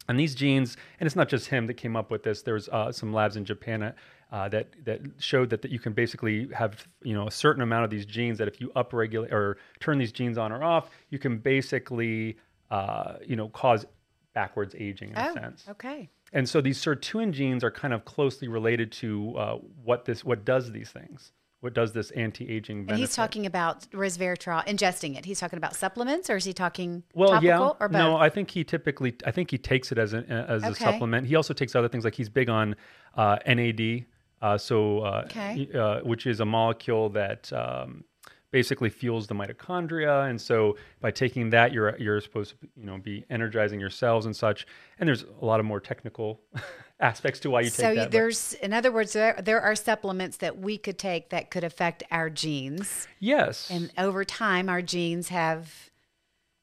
[0.09, 2.41] And these genes, and it's not just him that came up with this.
[2.41, 3.93] There's uh, some labs in Japan
[4.31, 7.85] uh, that that showed that, that you can basically have you know a certain amount
[7.85, 11.19] of these genes that if you upregulate or turn these genes on or off, you
[11.19, 12.37] can basically
[12.69, 13.85] uh, you know cause
[14.33, 15.65] backwards aging in a oh, sense.
[15.69, 16.09] okay.
[16.33, 20.43] And so these sirtuin genes are kind of closely related to uh, what this what
[20.43, 21.31] does these things,
[21.63, 22.91] what does this anti-aging benefit.
[22.91, 25.23] And he's talking about resveratrol, ingesting it.
[25.23, 27.97] He's talking about supplements, or is he talking well, topical yeah, or both?
[27.97, 31.25] no, I think he typically, I think he takes it as a as a supplement.
[31.25, 32.75] He also takes other things like he's big on
[33.15, 34.05] uh, NAD,
[34.41, 35.69] uh, so uh, Okay.
[35.73, 38.03] uh, which is a molecule that um,
[38.51, 42.97] basically fuels the mitochondria, and so by taking that, you're you're supposed to you know
[42.97, 44.67] be energizing your cells and such.
[44.99, 46.41] And there's a lot of more technical
[46.99, 48.05] aspects to why you take so that.
[48.05, 51.63] but- there's, in other words, there, there are supplements that we could take that could
[51.63, 53.07] affect our genes.
[53.19, 55.89] yes, And over time, our genes have,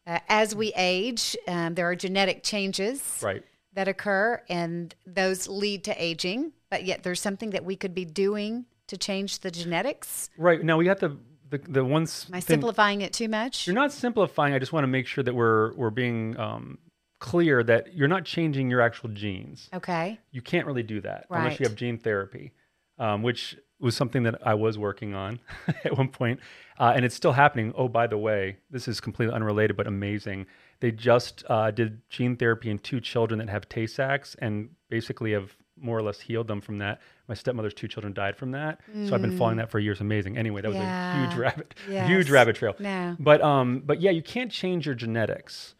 [0.06, 3.42] uh, as we age, um, there are genetic changes right.
[3.74, 6.52] that occur, and those lead to aging.
[6.70, 10.30] But yet, there's something that we could be doing to change the genetics.
[10.38, 11.16] Right now, we have the
[11.50, 12.26] the, the ones.
[12.28, 13.66] Am I thing- simplifying it too much?
[13.66, 14.54] You're not simplifying.
[14.54, 16.78] I just want to make sure that we're we're being um,
[17.20, 19.68] clear that you're not changing your actual genes.
[19.72, 20.18] Okay.
[20.32, 22.52] You can't really do that unless you have gene therapy,
[22.98, 25.38] um, which was something that I was working on
[25.84, 26.40] at one point,
[26.78, 27.72] uh, and it's still happening.
[27.76, 30.46] Oh, by the way, this is completely unrelated but amazing.
[30.80, 35.32] They just uh, did gene therapy in two children that have Tay Sachs and basically
[35.32, 37.00] have more or less healed them from that.
[37.28, 40.00] My stepmother's two children died from that, so I've been following that for years.
[40.00, 40.36] Amazing.
[40.36, 42.08] Anyway, that was a huge rabbit, Yes.
[42.08, 42.74] huge rabbit trail.
[42.78, 43.16] No.
[43.18, 45.74] But um, but yeah, you can't change your genetics,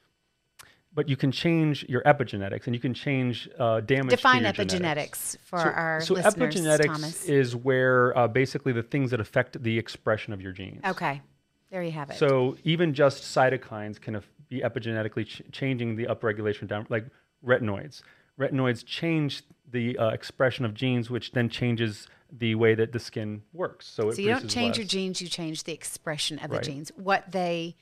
[1.00, 4.10] but you can change your epigenetics, and you can change uh, damage.
[4.10, 5.38] Define epigenetics genetics.
[5.42, 7.24] for so, our so listeners, epigenetics Thomas.
[7.24, 10.82] is where uh, basically the things that affect the expression of your genes.
[10.84, 11.22] Okay.
[11.70, 12.18] There you have it.
[12.18, 17.06] So even just cytokines can be epigenetically ch- changing the upregulation down, like
[17.42, 18.02] retinoids.
[18.38, 23.40] Retinoids change the uh, expression of genes, which then changes the way that the skin
[23.54, 23.86] works.
[23.86, 27.32] So, So you don't change your genes, you change the expression of the genes, what
[27.32, 27.76] they,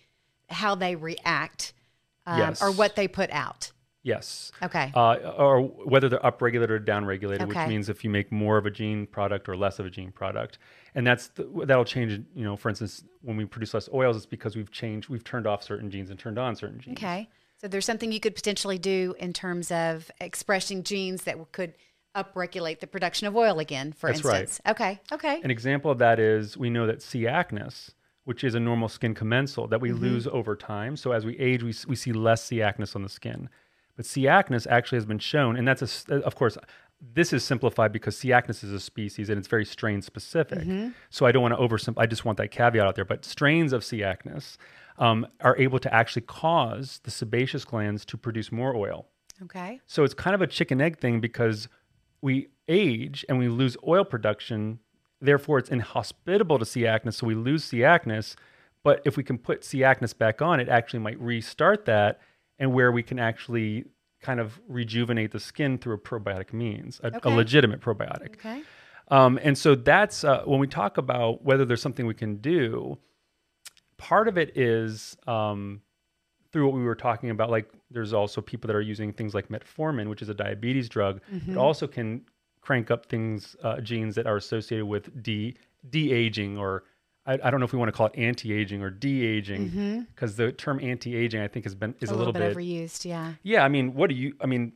[0.50, 1.72] how they react,
[2.28, 2.62] um, Yes.
[2.62, 3.72] or what they put out.
[4.04, 4.52] Yes.
[4.62, 4.92] Okay.
[4.94, 8.70] uh, or whether they're upregulated or downregulated, which means if you make more of a
[8.70, 10.58] gene product or less of a gene product,
[10.94, 12.12] and that's the, that'll change.
[12.34, 15.46] You know, for instance, when we produce less oils, it's because we've changed, we've turned
[15.46, 16.96] off certain genes and turned on certain genes.
[16.96, 17.28] Okay.
[17.60, 21.74] So there's something you could potentially do in terms of expressing genes that could
[22.14, 24.42] upregulate the production of oil again, for That's right.
[24.42, 24.60] instance.
[24.70, 25.00] Okay.
[25.12, 25.40] Okay.
[25.42, 27.22] An example of that is we know that C.
[27.22, 27.90] acnes,
[28.28, 30.98] which is a normal skin commensal that we lose over time.
[30.98, 32.58] So as we age, we, we see less C.
[32.58, 33.48] acnes on the skin.
[33.96, 34.24] But C.
[34.24, 36.58] acnes actually has been shown, and that's a s of course,
[37.00, 38.28] this is simplified because C.
[38.28, 40.58] acnes is a species and it's very strain specific.
[40.58, 40.88] Mm-hmm.
[41.08, 42.02] So I don't want to oversimplify.
[42.02, 43.06] I just want that caveat out there.
[43.06, 44.00] But strains of C.
[44.00, 44.58] acnes
[44.98, 49.06] um, are able to actually cause the sebaceous glands to produce more oil.
[49.44, 49.80] Okay.
[49.86, 51.66] So it's kind of a chicken egg thing because
[52.20, 54.80] we age and we lose oil production.
[55.20, 56.82] Therefore, it's inhospitable to C.
[56.82, 57.14] acnes.
[57.14, 57.78] So we lose C.
[57.78, 58.36] acnes.
[58.84, 59.78] But if we can put C.
[59.80, 62.20] acnes back on, it actually might restart that
[62.58, 63.84] and where we can actually
[64.20, 67.18] kind of rejuvenate the skin through a probiotic means, a, Okay.
[67.30, 68.34] a legitimate probiotic.
[68.34, 68.62] Okay.
[69.08, 72.98] Um, and so that's uh, when we talk about whether there's something we can do.
[73.96, 75.80] Part of it is um,
[76.52, 77.50] through what we were talking about.
[77.50, 81.20] Like, there's also people that are using things like metformin, which is a diabetes drug,
[81.32, 81.54] Mm-hmm.
[81.54, 82.22] that also can
[82.68, 85.54] crank up things, uh, genes that are associated with de
[85.88, 86.84] de aging, or
[87.24, 90.06] I, I don't know if we want to call it anti aging or de aging,
[90.14, 92.12] because the term anti aging I think has been is Mm-hmm.
[92.12, 93.06] a a, little, little bit, overused.
[93.06, 93.32] Yeah.
[93.42, 94.34] yeah, I mean, what do you?
[94.42, 94.74] I mean,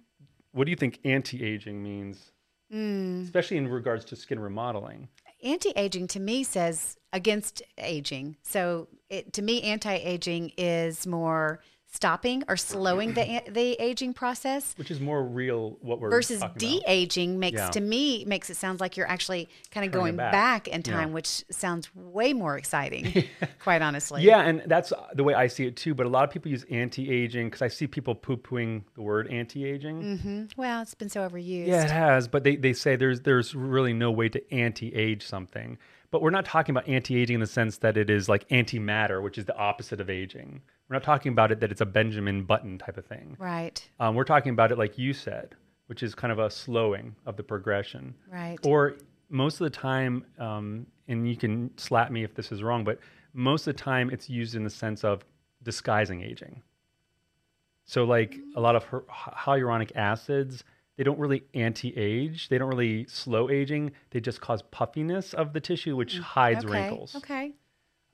[0.52, 2.33] what do you think anti aging means?
[2.72, 3.24] Mm.
[3.24, 5.09] Especially in regards to skin remodeling.
[5.44, 8.37] Anti-aging to me says against aging.
[8.42, 11.61] So it, to me, anti-aging is more
[11.94, 16.81] stopping or slowing the the aging process which is more real what we're versus talking
[16.81, 17.68] de-aging makes Yeah.
[17.70, 20.33] to me makes it sound like you're actually kind of Turning going back.
[20.33, 20.68] back.
[20.68, 20.92] in Yeah.
[20.94, 23.24] time, which sounds way more exciting,
[23.61, 24.22] quite honestly.
[24.22, 25.94] Yeah, and that's the way I see it too.
[25.94, 30.18] But a lot of people use anti-aging because I see people poo-pooing the word anti-aging.
[30.18, 31.66] hmm Well, it's been so overused.
[31.66, 35.76] Yeah, it has, but they, they say there's there's really no way to anti-age something.
[36.12, 39.38] But we're not talking about anti-aging in the sense that it is like anti-matter, which
[39.38, 40.61] is the opposite of aging.
[40.88, 43.35] We're not talking about it that it's a Benjamin Button type of thing.
[43.40, 43.88] Right.
[43.98, 45.55] Um, we're talking about it like you said,
[45.87, 48.14] which is kind of a slowing of the progression.
[48.31, 48.59] Right.
[48.62, 48.96] Or
[49.31, 52.98] most of the time, um, and you can slap me if this is wrong, but
[53.33, 55.25] most of the time it's used in the sense of
[55.62, 56.61] disguising aging.
[57.87, 60.62] So, like a lot of hy- hyaluronic acids,
[60.96, 62.48] they don't really anti-age.
[62.48, 63.92] They don't really slow aging.
[64.11, 66.81] They just cause puffiness of the tissue, which hides Mm, okay.
[66.88, 67.16] wrinkles.
[67.16, 67.52] Okay.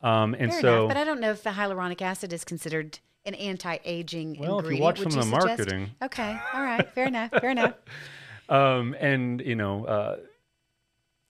[0.00, 0.88] Um, and Fair so, enough.
[0.88, 4.70] But I don't know if the hyaluronic acid is considered an anti-aging Well, if you
[4.70, 4.80] ingredient.
[4.82, 5.46] watch some of the suggest?
[5.58, 5.90] marketing.
[6.02, 6.38] Okay.
[6.54, 6.88] All right.
[6.94, 7.30] Fair enough.
[7.32, 7.74] Fair enough.
[8.48, 10.16] um, and you know, uh,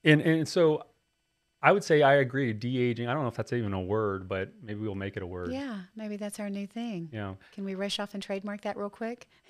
[0.03, 0.83] and and so
[1.61, 2.53] I would say I agree.
[2.53, 3.07] De-aging.
[3.07, 5.51] I don't know if that's even a word, but maybe we'll make it a word.
[5.51, 5.79] Yeah.
[5.95, 7.09] Maybe that's our new thing.
[7.11, 7.33] Yeah.
[7.53, 9.27] Can we rush off and trademark that real quick?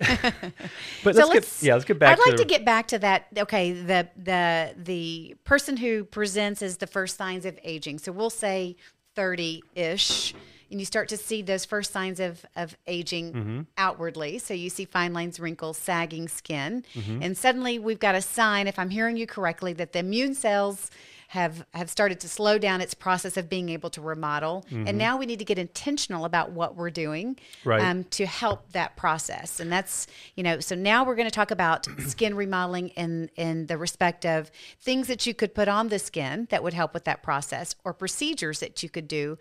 [1.04, 2.26] But So let's, get yeah, let's get back to that.
[2.26, 3.26] I'd like to, to get back to that.
[3.38, 7.98] Okay, the the the person who presents as the first signs of aging.
[7.98, 8.76] So we'll say
[9.14, 10.34] thirty ish,
[10.70, 13.60] and you start to see those first signs of of aging Mm-hmm.
[13.78, 14.38] outwardly.
[14.38, 17.22] So you see fine lines, wrinkles, sagging skin, Mm-hmm.
[17.22, 18.66] and suddenly we've got a sign.
[18.66, 20.90] If I'm hearing you correctly, that the immune cells.
[21.30, 24.66] Have, have started to slow down its process of being able to remodel.
[24.72, 27.68] And now we need to get intentional about what we're doing Mm-hmm.
[27.68, 27.82] Right.
[27.82, 29.60] um, to help that process.
[29.60, 33.66] And that's, you know, so now we're going to talk about skin remodeling in in
[33.66, 37.04] the respect of things that you could put on the skin that would help with
[37.04, 39.38] that process or procedures that you could do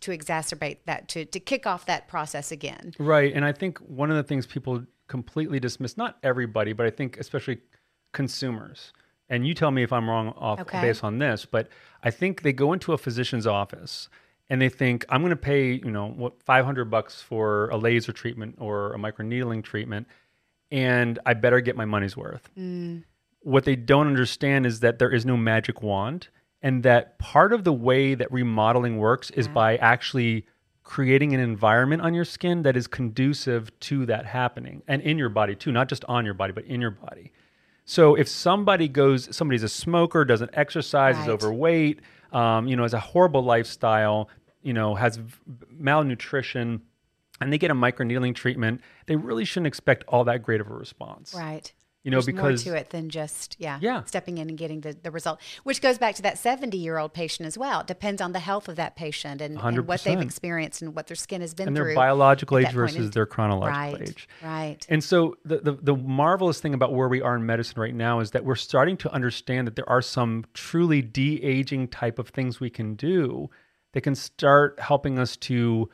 [0.00, 2.92] to exacerbate that to to kick off that process again.
[2.98, 3.32] Right.
[3.32, 7.18] And I think one of the things people completely dismiss, not everybody, but I think
[7.18, 7.58] especially
[8.12, 8.92] consumers,
[9.30, 10.80] and you tell me if I'm wrong off Okay.
[10.82, 11.68] based on this, but
[12.02, 14.08] I think they go into a physician's office
[14.50, 18.12] and they think, I'm going to pay, you know, what, 500 bucks for a laser
[18.12, 20.08] treatment or a microneedling treatment,
[20.72, 22.50] and I better get my money's worth.
[22.58, 23.04] Mm.
[23.42, 26.28] What they don't understand is that there is no magic wand
[26.60, 30.46] and that part of the way that remodeling works is by actually
[30.82, 35.28] creating an environment on your skin that is conducive to that happening and in your
[35.28, 37.32] body too, not just on your body, but in your body.
[37.90, 41.98] So if somebody goes, somebody's a smoker, doesn't exercise, is overweight,
[42.32, 44.28] um, you know, has a horrible lifestyle,
[44.62, 45.34] you know, has v-
[45.72, 46.82] malnutrition,
[47.40, 50.72] and they get a microneedling treatment, they really shouldn't expect all that great of a
[50.72, 51.34] response.
[51.34, 51.72] Right.
[52.02, 54.04] You know, There's because more to it than just yeah, Yeah.
[54.04, 55.38] stepping in and getting the, the result.
[55.64, 57.80] Which goes back to that seventy year old patient as well.
[57.80, 61.08] It depends on the health of that patient and, and what they've experienced and what
[61.08, 61.86] their skin has been and through.
[61.86, 64.28] their biological age versus in- their chronological right, age.
[64.42, 64.86] Right.
[64.88, 68.20] And so the, the the marvelous thing about where we are in medicine right now
[68.20, 72.60] is that we're starting to understand that there are some truly de-aging type of things
[72.60, 73.50] we can do
[73.92, 75.90] that can start helping us to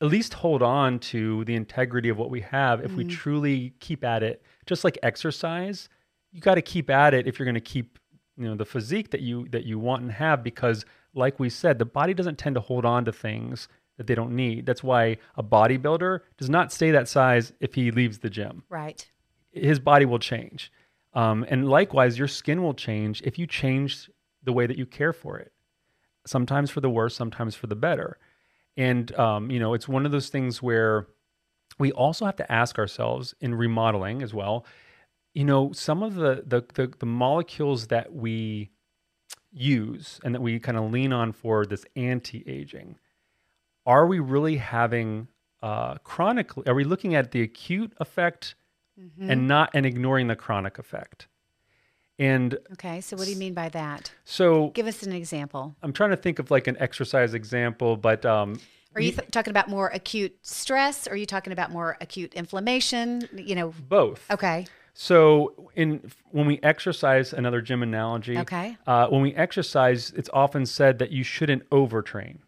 [0.00, 3.14] at least hold on to the integrity of what we have if we mm-hmm.
[3.16, 4.42] truly keep at it.
[4.66, 5.88] Just like exercise,
[6.30, 7.98] you got to keep at it if you're going to keep
[8.36, 10.84] you know the physique that you that you want and have because
[11.14, 14.34] like we said the body doesn't tend to hold on to things that they don't
[14.34, 14.64] need.
[14.64, 18.64] That's why a bodybuilder does not stay that size if he leaves the gym.
[18.70, 19.06] Right.
[19.52, 20.72] his body will change.
[21.12, 24.10] Um, and likewise your skin will change if you change
[24.42, 25.52] the way that you care for it.
[26.26, 28.16] Sometimes for the worse sometimes for the better.
[28.78, 31.06] And um, you know it's one of those things where
[31.78, 34.64] we also have to ask ourselves in remodeling as well
[35.34, 38.70] you know, some of the the the, the molecules that we
[39.52, 42.98] use and that we kind of lean on for this anti-aging,
[43.86, 45.28] are we really having
[45.62, 46.66] uh, chronically?
[46.66, 48.54] Are we looking at the acute effect
[49.18, 51.28] and not and ignoring the chronic effect?
[52.18, 54.12] And Okay, so what do you mean by that?
[54.24, 55.74] so Give us an example.
[55.82, 58.60] I'm trying to think of like an exercise example, but um,
[58.94, 61.06] Are you th- talking about more acute stress?
[61.06, 63.28] Or are you talking about more acute inflammation?
[63.34, 64.30] You know, both.
[64.30, 68.38] okay, So, in when we exercise, another gym analogy.
[68.38, 68.76] Okay.
[68.86, 72.38] Uh, when we exercise, it's often said that you shouldn't overtrain.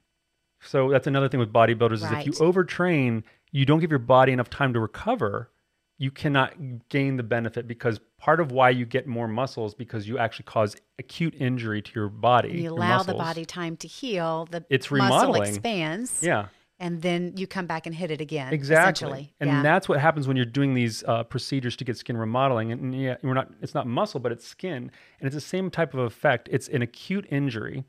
[0.61, 3.23] So that's another thing with bodybuilders is if you overtrain,
[3.53, 5.51] you don't give your body enough time to recover.
[5.99, 6.55] You cannot
[6.89, 10.75] gain the benefit because part of why you get more muscles because you actually cause
[10.99, 12.53] acute injury to your body.
[12.53, 14.49] And you allow the body time to heal.
[14.51, 15.49] The It's muscle remodeling.
[15.51, 16.23] expands.
[16.23, 16.47] Yeah.
[16.79, 18.55] and then you come back and hit it again.
[18.55, 19.35] Exactly.
[19.41, 19.63] And yeah.
[19.63, 22.73] that's what happens when you're doing these uh, procedures to get skin remodeling.
[22.73, 24.91] And, and yeah, we're not, it's not muscle, but it's skin.
[25.21, 26.49] And it's the same type of effect.
[26.51, 27.85] It's an acute injury.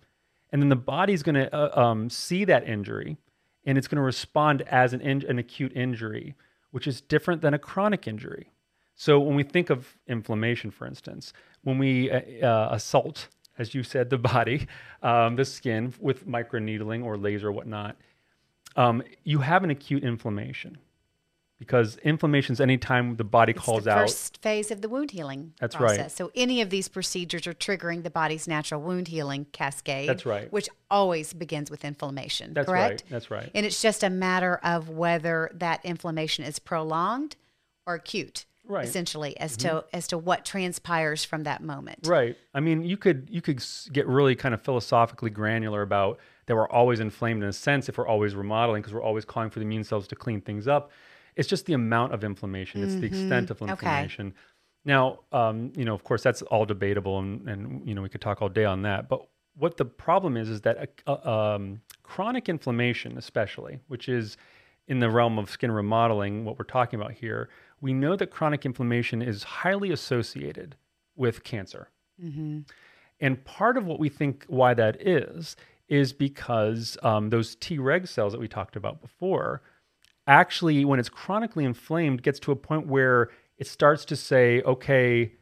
[0.51, 3.15] And then the body's going to uh, um, see that injury
[3.65, 6.35] and it's going to respond as an, in- an acute injury,
[6.71, 8.51] which is different than a chronic injury.
[8.95, 11.33] So when we think of inflammation, for instance,
[11.63, 13.27] when we uh, uh, assault,
[13.57, 14.67] as you said, the body,
[15.03, 17.97] um, the skin with microneedling or laser or whatnot,
[18.75, 20.77] um, you have an acute inflammation
[21.59, 24.01] because inflammation is any time the body It's calls the out.
[24.01, 25.95] first phase of the wound healing That's right.
[25.95, 26.13] process.
[26.13, 30.09] So any of these procedures are triggering the body's natural wound healing cascade.
[30.09, 30.51] That's right.
[30.51, 32.53] Which always begins with inflammation.
[32.53, 33.03] That's correct?
[33.03, 33.03] right.
[33.09, 33.49] That's right.
[33.53, 37.37] And it's just a matter of whether that inflammation is prolonged
[37.85, 38.45] or acute.
[38.67, 38.81] Right.
[38.81, 38.89] Mm-hmm.
[38.89, 41.99] Essentially, as to as to what transpires from that moment.
[42.07, 42.35] Right.
[42.53, 46.69] I mean, you could you could get really kind of philosophically granular about that we're
[46.69, 49.65] always inflamed in a sense if we're always remodeling because we're always calling for the
[49.65, 50.91] immune cells to clean things up.
[51.35, 52.83] It's just the amount of inflammation.
[52.83, 53.71] It's the extent of Okay.
[53.71, 54.33] inflammation.
[54.85, 58.21] Now, um, you know, of course, that's all debatable, and, and you know, we could
[58.21, 59.09] talk all day on that.
[59.09, 64.37] But what the problem is is that uh, um, chronic inflammation, especially, which is
[64.87, 67.49] in the realm of skin remodeling, what we're talking about here,
[67.85, 70.75] we know that chronic inflammation is highly associated
[71.15, 71.89] with cancer.
[73.19, 75.55] And part of what we think why that is,
[75.87, 79.61] is because um, those T reg cells that we talked about before,
[80.25, 83.29] actually, when it's chronically inflamed, gets to a point where
[83.59, 85.33] it starts to say, okay,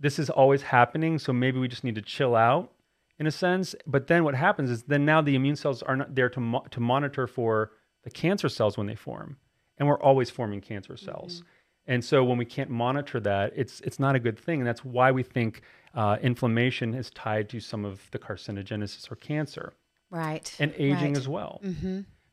[0.00, 2.72] this is always happening, so maybe we just need to chill out
[3.20, 3.76] in a sense.
[3.86, 6.66] But then what happens is then now the immune cells are not there to, mo-
[6.72, 7.70] to monitor for
[8.02, 9.36] the cancer cells when they form.
[9.78, 11.44] And we're always forming cancer cells.
[11.88, 14.60] And so when we can't monitor that, it's it's not a good thing.
[14.60, 15.62] And that's why we think
[15.94, 19.72] uh, inflammation is tied to some of the carcinogenesis or cancer
[20.10, 20.54] Right.
[20.60, 21.16] and aging right.
[21.16, 21.60] as well.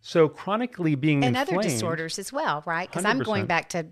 [0.01, 2.87] So chronically being and other disorders as well, right?
[2.87, 3.87] Because I'm going back to,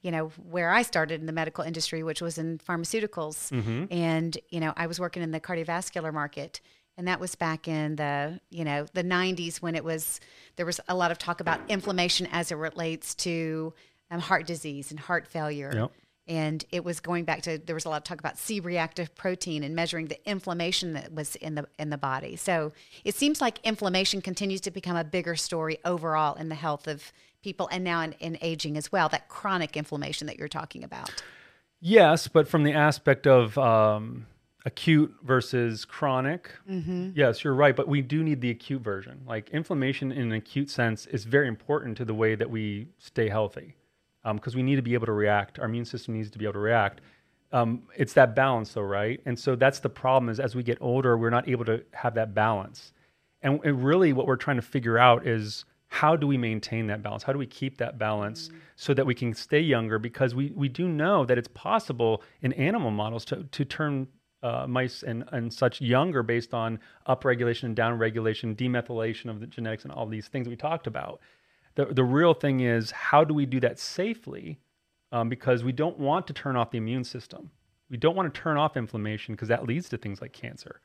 [0.00, 3.84] you know, where I started in the medical industry, which was in pharmaceuticals, Mm-hmm.
[3.92, 6.60] and you know, I was working in the cardiovascular market,
[6.96, 10.20] and that was back in the, you know, the 90s when it was
[10.56, 13.74] there was a lot of talk about inflammation as it relates to
[14.10, 15.72] um, heart disease and heart failure.
[15.74, 15.92] Yep.
[16.26, 19.62] And it was going back to there was a lot of talk about C-reactive protein
[19.62, 22.36] and measuring the inflammation that was in the in the body.
[22.36, 26.86] So it seems like inflammation continues to become a bigger story overall in the health
[26.86, 29.08] of people and now in, in aging as well.
[29.08, 31.10] That chronic inflammation that you're talking about.
[31.80, 34.26] Yes, but from the aspect of um,
[34.66, 36.50] acute versus chronic,
[37.14, 37.74] yes, you're right.
[37.74, 39.22] But we do need the acute version.
[39.26, 43.30] Like inflammation in an acute sense is very important to the way that we stay
[43.30, 43.76] healthy
[44.24, 45.58] because we need to be able to react.
[45.58, 47.00] Our immune system needs to be able to react.
[47.52, 49.20] Um, it's that balance, though, right?
[49.24, 52.14] And so that's the problem is as we get older, we're not able to have
[52.14, 52.92] that balance.
[53.42, 57.02] And, and really, what we're trying to figure out is how do we maintain that
[57.02, 57.22] balance?
[57.22, 59.98] How do we keep that balance so that we can stay younger?
[59.98, 64.06] Because we, we do know that it's possible in animal models to, to turn
[64.42, 69.84] uh, mice and, and such younger based on upregulation and downregulation, demethylation of the genetics,
[69.84, 71.20] and all these things we talked about.
[71.78, 74.58] The, the real thing is how do we do that safely?
[75.12, 77.50] Um, because we don't want to turn off the immune system.
[77.88, 80.80] We don't want to turn off inflammation because that leads to things like cancer.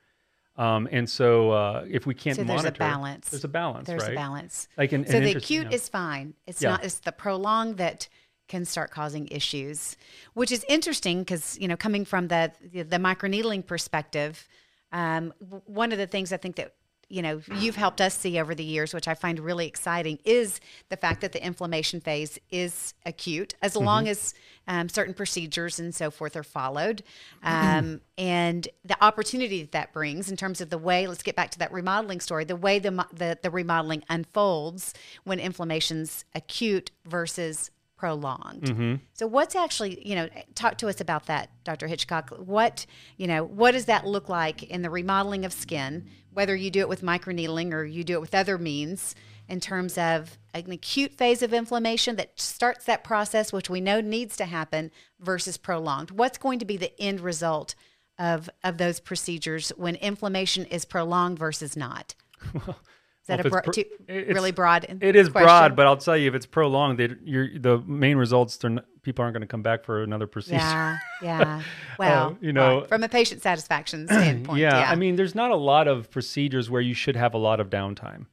[0.56, 3.30] Um, and so if if we can't So there's monitor, a balance.
[3.30, 4.12] There's a balance, There's right?
[4.12, 4.68] a balance.
[4.78, 6.36] Like in, so in the acute is fine.
[6.46, 6.70] It's Yeah.
[6.70, 6.86] not.
[6.86, 8.08] It's the prolonged that
[8.48, 9.98] can start causing issues,
[10.36, 14.48] which is interesting because you know coming from the the, the microneedling perspective,
[14.92, 15.34] um,
[15.66, 16.76] one of the things I think that
[17.14, 20.60] you know you've helped us see over the years, which I find really exciting, is
[20.90, 23.86] the fact that the inflammation phase is acute as Mm-hmm.
[23.86, 24.34] long as
[24.68, 27.04] um, certain procedures and so forth are followed,
[27.44, 31.06] um, and the opportunity that that brings in terms of the way.
[31.06, 32.46] Let's get back to that remodeling story.
[32.46, 34.94] The way the the, the remodeling unfolds
[35.24, 37.70] when inflammation's acute versus
[38.04, 38.64] prolonged.
[38.64, 38.96] Mm-hmm.
[39.14, 41.88] So what's actually, you know, talk to us about that, Dr.
[41.88, 42.32] Hitchcock.
[42.32, 42.86] What,
[43.16, 46.82] you know, what does that look like in the remodeling of skin, whether you do
[46.82, 49.16] it with microneedling or you do it with other means
[49.48, 54.02] in terms of an acute phase of inflammation that starts that process which we know
[54.02, 54.92] needs to happen
[55.22, 56.12] versus prolonged.
[56.12, 57.74] What's going to be the end result
[58.20, 62.16] of of those procedures when inflammation is prolonged versus not?
[63.24, 63.72] Is that Well, a bro-
[64.06, 64.86] pro- really broad?
[65.02, 65.46] It is question?
[65.46, 69.34] broad, but I'll tell you, if it's prolonged, they, the main results, not, people aren't
[69.34, 70.58] going to come back for another procedure.
[70.58, 71.62] Yeah, yeah.
[71.98, 72.90] Well, you know- right.
[72.90, 74.92] from a patient satisfaction standpoint, yeah, yeah.
[74.92, 77.70] I mean, there's not a lot of procedures where you should have a lot of
[77.70, 78.26] downtime.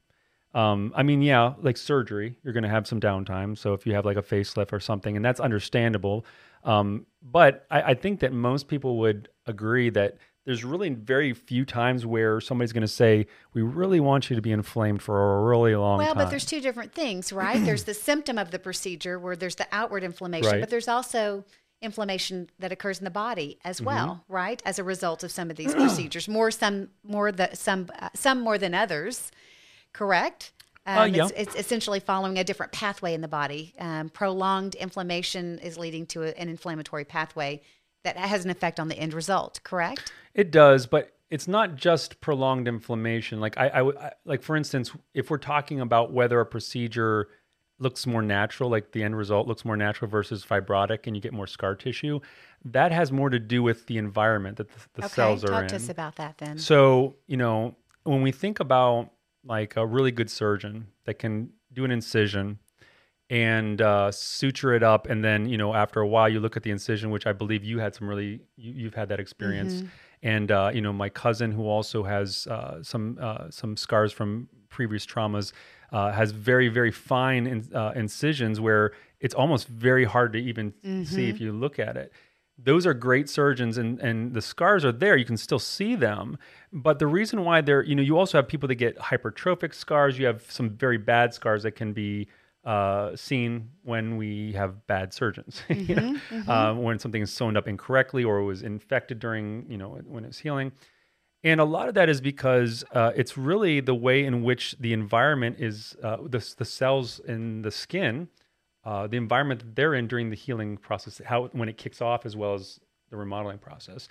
[0.55, 3.57] Um, I mean, yeah, like surgery, you're going to have some downtime.
[3.57, 6.26] So if you have like a facelift or something, and that's understandable.
[6.64, 10.16] Um, but I, I think that most people would agree that
[10.47, 14.43] there's really very few times where somebody's going to say, "We really want you to
[14.43, 17.62] be inflamed for a really long well, time." Well, but there's two different things, right?
[17.64, 20.61] there's the symptom of the procedure where there's the outward inflammation, Right.
[20.61, 21.45] but there's also
[21.82, 23.68] inflammation that occurs in the body Mm-hmm.
[23.68, 24.62] as well, right?
[24.64, 28.41] As a result of some of these procedures, more some more the some uh, some
[28.41, 29.30] more than others,
[29.93, 30.53] correct?
[30.86, 31.24] Um, Uh, yeah.
[31.24, 33.74] it's, it's essentially following a different pathway in the body.
[33.78, 37.61] Um, prolonged inflammation is leading to a, an inflammatory pathway
[38.03, 40.12] that has an effect on the end result, correct?
[40.34, 43.40] It does, but it's not just prolonged inflammation.
[43.40, 47.28] Like I, I, I- like for instance, if we're talking about whether a procedure
[47.78, 51.32] looks more natural, like the end result looks more natural versus fibrotic, and you get
[51.32, 52.20] more scar tissue,
[52.64, 55.62] that has more to do with the environment that the, the okay, cells are talk
[55.62, 55.68] in.
[55.68, 56.59] to us about that then.
[56.59, 59.11] So, you know, when we think about
[59.44, 62.59] like a really good surgeon that can do an incision
[63.31, 66.64] and uh, suture it up, and then, you know, after a while you look at
[66.64, 69.85] the incision, which I believe you had some really, you, you've had that experience.
[70.22, 74.49] And, uh, you know, my cousin who also has uh, some, uh, some scars from
[74.68, 75.53] previous traumas
[75.93, 80.74] uh, has very, very fine in, uh, incisions where it's almost very hard to even
[81.07, 82.12] see if you look at it.
[82.62, 85.16] Those are great surgeons and, and the scars are there.
[85.16, 86.37] You can still see them.
[86.72, 90.18] But the reason why they're you know you also have people that get hypertrophic scars.
[90.18, 92.28] You have some very bad scars that can be
[92.64, 97.66] uh, seen when we have bad surgeons you know Uh, when something is sewn up
[97.66, 100.72] incorrectly or was infected during you know when it's healing
[101.42, 104.92] and a lot of that is because uh, it's really the way in which the
[104.92, 108.28] environment is uh, the, the cells in the skin
[108.84, 112.24] uh, the environment that they're in during the healing process, how when it kicks off,
[112.24, 112.80] as well as
[113.11, 114.08] the remodeling process.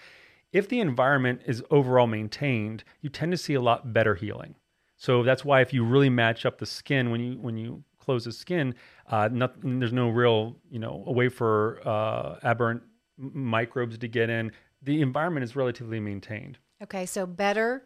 [0.51, 4.55] If the environment is overall maintained, you tend to see a lot better healing.
[4.97, 8.25] So that's why if you really match up the skin when you when you close
[8.25, 8.73] the skin,
[9.11, 12.81] uh, not, there's no real you know a way for uh, aberrant
[13.19, 14.51] microbes to get in.
[14.81, 16.57] The environment is relatively maintained.
[16.81, 17.85] Okay, so better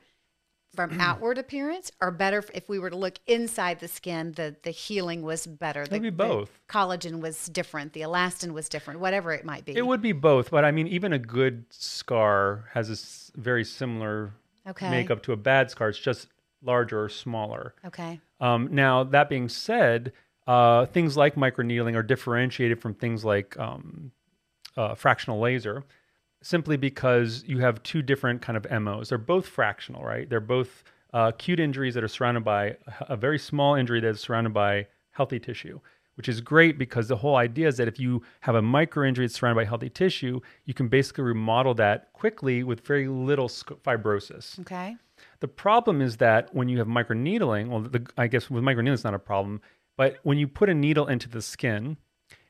[0.73, 4.71] from outward appearance, or better if we were to look inside the skin, the the
[4.71, 5.83] healing was better.
[5.85, 6.57] The, Maybe both.
[6.69, 9.75] collagen was different, the elastin was different, whatever it might be.
[9.75, 13.65] It would be both, but I mean, even a good scar has a s- very
[13.65, 14.31] similar
[14.65, 14.89] okay.
[14.89, 15.89] makeup to a bad scar.
[15.89, 16.29] It's just
[16.63, 17.75] larger or smaller.
[17.85, 18.19] Okay.
[18.39, 20.13] Um, now, that being said,
[20.47, 24.11] uh, things like microneedling are differentiated from things like um,
[24.75, 25.83] uh, fractional laser
[26.43, 29.09] simply because you have two different kind of MOs.
[29.09, 30.29] They're both fractional, right?
[30.29, 30.83] They're both
[31.13, 34.87] uh, acute injuries that are surrounded by a very small injury that is surrounded by
[35.11, 35.79] healthy tissue,
[36.15, 39.25] which is great because the whole idea is that if you have a micro injury
[39.25, 43.81] that's surrounded by healthy tissue, you can basically remodel that quickly with very little sc-
[43.83, 44.59] fibrosis.
[44.59, 44.97] Okay.
[45.43, 49.03] The problem is that when you have microneedling, well, the, I guess with microneedling it's
[49.03, 49.59] not a problem,
[49.97, 51.97] but when you put a needle into the skin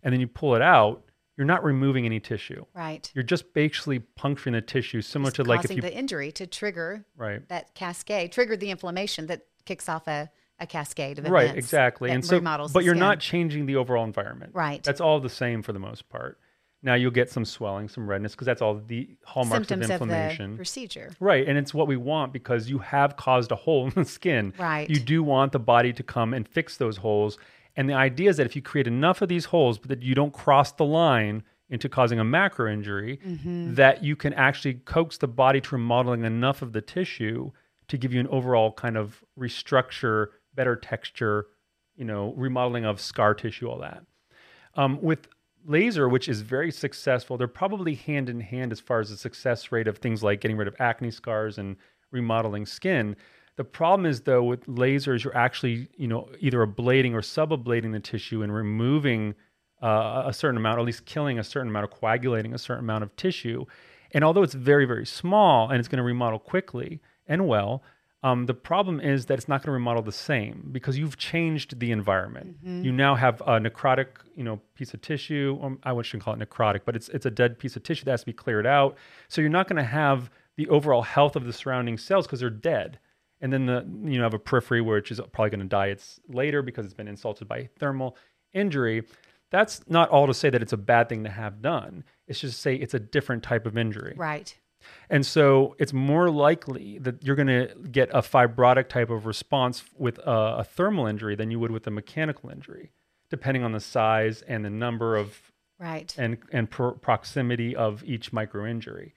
[0.03, 1.03] and then you pull it out,
[1.35, 2.65] you're not removing any tissue.
[2.75, 3.11] Right.
[3.15, 6.31] You're just basically puncturing the tissue, similar It's to like if causing you the injury
[6.33, 7.41] to trigger right.
[7.49, 10.29] that cascade, trigger the inflammation that kicks off a,
[10.59, 11.33] a cascade of events.
[11.33, 12.11] Right, exactly.
[12.11, 12.99] And so, but you're skin.
[12.99, 14.51] not changing the overall environment.
[14.53, 14.83] Right.
[14.83, 16.37] That's all the same for the most part.
[16.83, 20.07] Now you'll get some swelling, some redness, because that's all the hallmarks symptoms of of,
[20.09, 20.55] the inflammation.
[20.57, 21.11] procedure.
[21.19, 24.53] Right, and it's what we want because you have caused a hole in the skin.
[24.59, 24.89] Right.
[24.89, 27.37] You do want the body to come and fix those holes.
[27.75, 30.13] And the idea is that if you create enough of these holes, but that you
[30.13, 33.73] don't cross the line into causing a macro injury, Mm-hmm.
[33.75, 37.51] that you can actually coax the body to remodeling enough of the tissue
[37.87, 41.47] to give you an overall kind of restructure, better texture,
[41.95, 44.03] you know, remodeling of scar tissue, all that.
[44.75, 45.27] Um, with
[45.65, 49.71] laser, which is very successful, they're probably hand in hand as far as the success
[49.71, 51.75] rate of things like getting rid of acne scars and
[52.11, 53.15] remodeling skin.
[53.55, 57.99] The problem is though with lasers, you're actually you know either ablating or subablating the
[57.99, 59.35] tissue and removing
[59.81, 62.83] uh, a certain amount, or at least killing a certain amount, or coagulating a certain
[62.83, 63.65] amount of tissue.
[64.11, 67.83] And although it's very very small and it's going to remodel quickly and well,
[68.23, 71.79] Um, the problem is that it's not going to remodel the same because you've changed
[71.79, 72.55] the environment.
[72.85, 75.59] You now have a necrotic, you know, piece of tissue.
[75.61, 78.11] Um, I shouldn't call it necrotic, but it's it's a dead piece of tissue that
[78.11, 78.97] has to be cleared out.
[79.27, 82.49] So you're not going to have the overall health of the surrounding cells because they're
[82.49, 82.99] dead.
[83.41, 86.21] And then the you know have a periphery which is probably going to die it's
[86.29, 88.15] later because it's been insulted by thermal
[88.53, 89.03] injury.
[89.51, 92.05] That's not all to say that it's a bad thing to have done.
[92.27, 94.13] It's just to say it's a different type of injury.
[94.17, 94.55] Right.
[95.09, 99.83] And so it's more likely that you're going to get a fibrotic type of response
[99.97, 102.91] with a, a, thermal injury than you would with a mechanical injury,
[103.29, 108.31] depending on the size and the number of right and and pro- proximity of each
[108.31, 109.13] micro injury.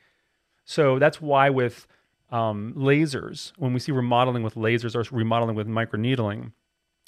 [0.64, 1.86] So that's why with
[2.30, 6.52] um, lasers, when we see remodeling with lasers or remodeling with microneedling,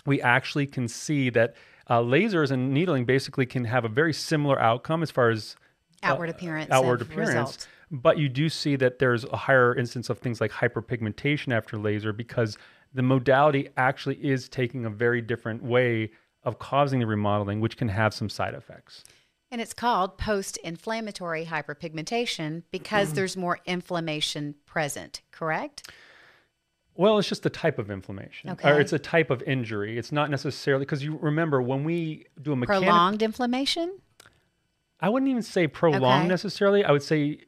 [0.07, 1.55] we actually can see that
[1.89, 5.57] uh, lasers and needling basically can have a very similar outcome as far as
[6.03, 6.71] outward appearance.
[6.71, 7.31] Outward appearance.
[7.31, 11.76] Result but you do see that there's a higher instance of things like hyperpigmentation after
[11.76, 12.59] laser because
[12.93, 16.11] the modality actually is taking a very different way
[16.43, 19.05] of causing the remodeling, which can have some side effects.
[19.51, 23.14] And it's called post inflammatory hyperpigmentation because mm.
[23.14, 25.91] there's more inflammation present, correct?
[26.95, 28.70] Well, it's just a type of inflammation, okay.
[28.70, 29.97] or it's a type of injury.
[29.99, 33.99] It's not necessarily because you remember when we do a mechanic, prolonged inflammation.
[35.01, 36.28] I wouldn't even say prolonged okay.
[36.28, 36.84] necessarily.
[36.84, 37.43] I would say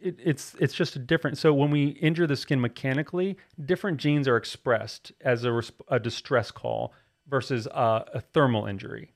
[0.00, 1.38] it, it's it's just a different.
[1.38, 6.50] So when we injure the skin mechanically, different genes are expressed as a, a distress
[6.50, 6.92] call
[7.28, 9.12] versus a, a thermal injury.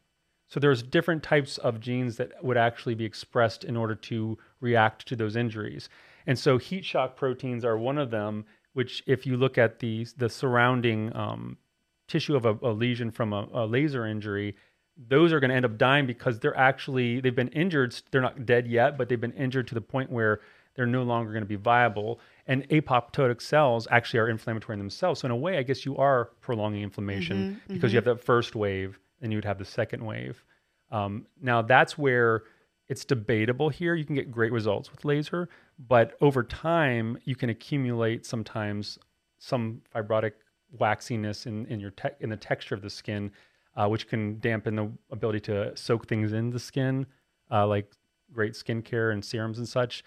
[0.48, 5.06] So there's different types of genes that would actually be expressed in order to react
[5.06, 5.88] to those injuries.
[6.26, 8.44] And so heat shock proteins are one of them.
[8.72, 11.58] Which, if you look at the the surrounding um,
[12.06, 14.56] tissue of a, a, lesion from a, a laser injury,
[14.96, 18.00] those are going to end up dying because they're actually they've been injured.
[18.10, 20.40] They're not dead yet, but they've been injured to the point where
[20.80, 22.20] they're no longer going to be viable.
[22.46, 25.20] And apoptotic cells actually are inflammatory in themselves.
[25.20, 27.92] So in a way, I guess you are prolonging inflammation mm-hmm, because mm-hmm.
[27.92, 30.42] you have that first wave, and you would have the second wave.
[30.90, 32.44] Um, now that's where
[32.88, 33.94] it's debatable here.
[33.94, 38.98] You can get great results with laser, but over time you can accumulate sometimes
[39.38, 40.32] some fibrotic
[40.78, 43.30] waxiness in, in your te- in the texture of the skin,
[43.76, 47.04] uh, which can dampen the ability to soak things in the skin,
[47.50, 47.92] uh, like
[48.32, 50.02] great skincare and serums and such.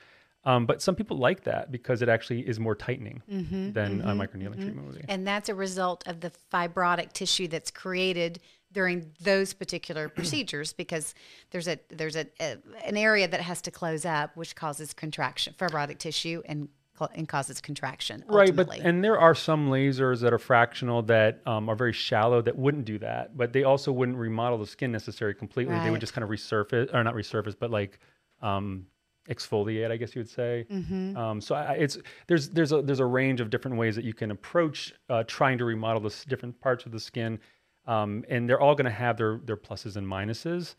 [0.45, 4.09] Um, but some people like that because it actually is more tightening mm-hmm, than mm-hmm,
[4.09, 4.61] a microneedling mm-hmm.
[4.61, 5.05] treatment would be.
[5.07, 8.39] And that's a result of the fibrotic tissue that's created
[8.73, 11.15] during those particular procedures because
[11.51, 15.53] there's a there's a, a, an area that has to close up which causes contraction
[15.57, 16.67] fibrotic tissue and
[17.15, 18.55] and causes contraction ultimately.
[18.55, 22.41] right but and there are some lasers that are fractional that um, are very shallow
[22.41, 25.83] that wouldn't do that but they also wouldn't remodel the skin necessarily completely right.
[25.83, 27.99] they would just kind of resurface or not resurface but like
[28.41, 28.85] um,
[29.29, 30.65] exfoliate, I guess you would say.
[30.71, 31.17] Mm-hmm.
[31.17, 31.97] Um, so I, it's
[32.27, 35.57] there's there's a there's a range of different ways that you can approach uh, trying
[35.59, 37.39] to remodel the different parts of the skin,
[37.87, 40.75] um, and they're all going to have their their pluses and minuses.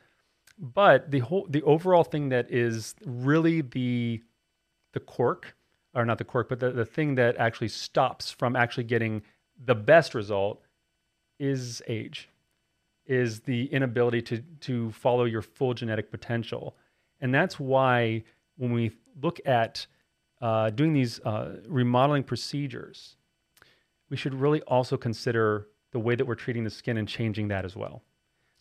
[0.58, 4.22] But the whole the overall thing that is really the
[4.92, 5.56] the cork,
[5.94, 9.22] or not the cork, but the, the thing that actually stops from actually getting
[9.64, 10.62] the best result
[11.40, 12.28] is age,
[13.06, 16.76] is the inability to to follow your full genetic potential.
[17.20, 18.24] And that's why
[18.56, 18.92] when we
[19.22, 19.86] look at
[20.40, 23.16] uh, doing these uh, remodeling procedures,
[24.10, 27.64] we should really also consider the way that we're treating the skin and changing that
[27.64, 28.02] as well.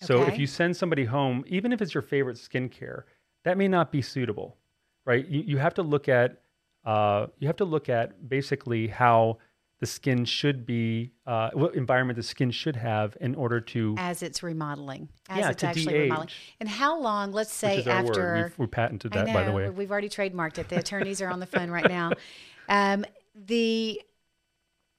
[0.02, 0.06] Okay.
[0.08, 3.04] So if you send somebody home, even if it's your favorite skincare,
[3.44, 4.58] that may not be suitable,
[5.06, 5.28] right?
[5.28, 6.42] You, you have to look at
[6.86, 9.38] uh, you have to look at basically how
[9.84, 14.24] the skin should be, uh, what environment the skin should have in order to as
[14.24, 16.30] it's remodeling, as yeah, it's to actually de-age, remodeling.
[16.62, 17.34] And how long?
[17.34, 19.70] Let's say after we patented that, know, by the way.
[19.70, 20.70] We've already trademarked it.
[20.70, 22.12] The attorneys are on the phone right now.
[22.70, 23.04] Um,
[23.36, 24.02] the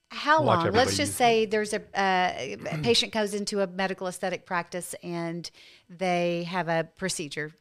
[0.09, 0.71] how long?
[0.71, 5.49] Let's just say there's a, uh, a patient goes into a medical aesthetic practice and
[5.89, 7.51] they have a procedure,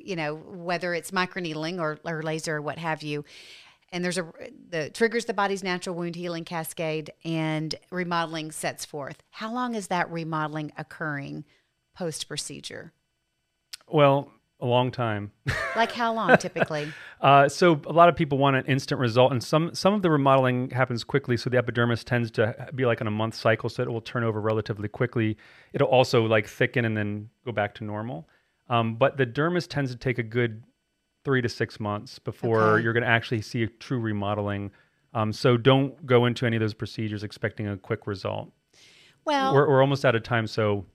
[0.00, 3.24] you know, whether it's microneedling or, or laser or what have you
[3.90, 4.26] and there's a
[4.68, 9.22] the triggers the body's natural wound healing cascade and remodeling sets forth.
[9.30, 11.44] How long is that remodeling occurring
[11.94, 12.92] post procedure
[13.88, 14.30] well
[14.60, 15.32] a long time.
[15.76, 16.92] Like how long typically?
[17.20, 20.10] Uh, so a lot of people want an instant result and some some of the
[20.10, 23.82] remodeling happens quickly so the epidermis tends to be like on a month cycle so
[23.82, 25.36] it will turn over relatively quickly.
[25.72, 28.28] It'll also like thicken and then go back to normal.
[28.68, 30.62] Um, but the dermis tends to take a good
[31.28, 32.82] three to six months before okay.
[32.82, 34.70] you're going to actually see a true remodeling.
[35.12, 38.50] Um, so don't go into any of those procedures expecting a quick result.
[39.26, 40.86] Well, we're, we're almost out of time, so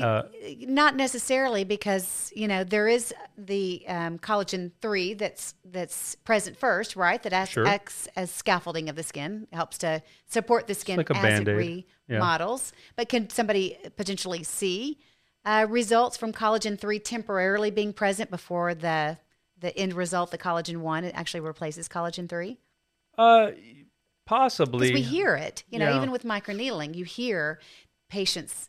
[0.00, 0.22] Uh,
[0.60, 6.96] not necessarily because you know there is the um, collagen three that's that's present first,
[6.96, 7.20] right?
[7.24, 7.66] That acts, Sure.
[7.66, 11.58] acts as scaffolding of the skin, helps to support the skin like a as Band-Aid.
[11.58, 12.14] it Yeah.
[12.14, 12.72] remodels.
[12.96, 14.96] But can somebody potentially see
[15.44, 19.18] uh, results from collagen three temporarily being present before the
[19.60, 22.58] the end result, the collagen one, it actually replaces collagen three?
[23.18, 23.50] uh,
[24.26, 24.88] possibly.
[24.92, 25.96] because we hear it you know Yeah.
[25.96, 27.58] even with microneedling you hear
[28.08, 28.68] patients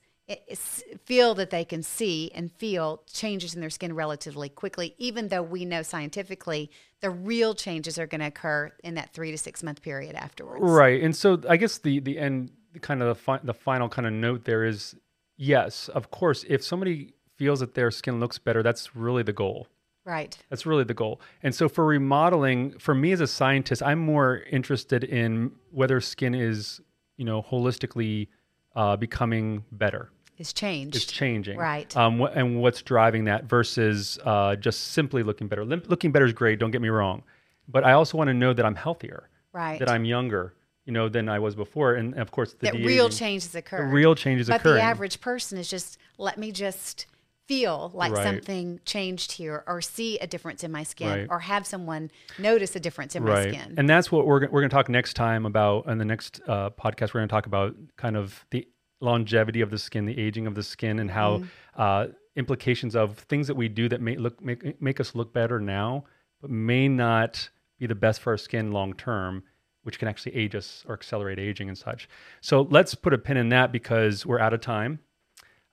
[1.06, 5.42] feel that they can see and feel changes in their skin relatively quickly even though
[5.44, 6.72] we know scientifically
[7.02, 10.62] the real changes are going to occur in that three to six month period afterwards
[10.64, 11.02] Right.
[11.04, 14.14] And so I guess the the end kind of the fi- the final kind of
[14.14, 14.96] note there is
[15.38, 19.68] yes, of course, if somebody feels that their skin looks better, that's really the goal.
[20.06, 21.22] Right That's really the goal.
[21.44, 26.34] And so for remodeling, for me as a scientist, I'm more interested in whether skin
[26.34, 26.82] is,
[27.18, 28.28] you know, holistically
[28.76, 30.10] uh, becoming better.
[30.38, 31.96] is changed It's changing, Right.
[31.96, 35.64] Um, wh- and what's driving that versus uh, just simply looking better.
[35.66, 36.58] Lim- looking better is great.
[36.60, 37.24] Don't get me wrong,
[37.68, 41.10] but I also want to know that I'm healthier, right that I'm younger, you know,
[41.10, 41.94] than I was before.
[41.96, 44.56] And of course, the that real changes occur the real changes occur.
[44.56, 44.78] but occurring.
[44.78, 47.06] the average person is just let me just
[47.52, 48.24] feel like Right.
[48.24, 51.28] something changed here or see a difference in my skin Right.
[51.30, 54.70] or have someone notice a difference in my skin And that's what we're we're going
[54.70, 55.86] to talk next time about.
[55.88, 58.68] In the next uh, podcast, we're going to talk about kind of the
[59.02, 61.82] longevity of the skin, the aging of the skin, and how Mm-hmm.
[61.82, 62.06] uh,
[62.38, 66.06] implications of things that we do that may look make make us look better now,
[66.42, 67.50] but may not
[67.80, 69.44] be the best for our skin long term.
[69.84, 72.08] Which can actually age us or accelerate aging and such.
[72.40, 75.00] So let's put a pin in that because we're out of time.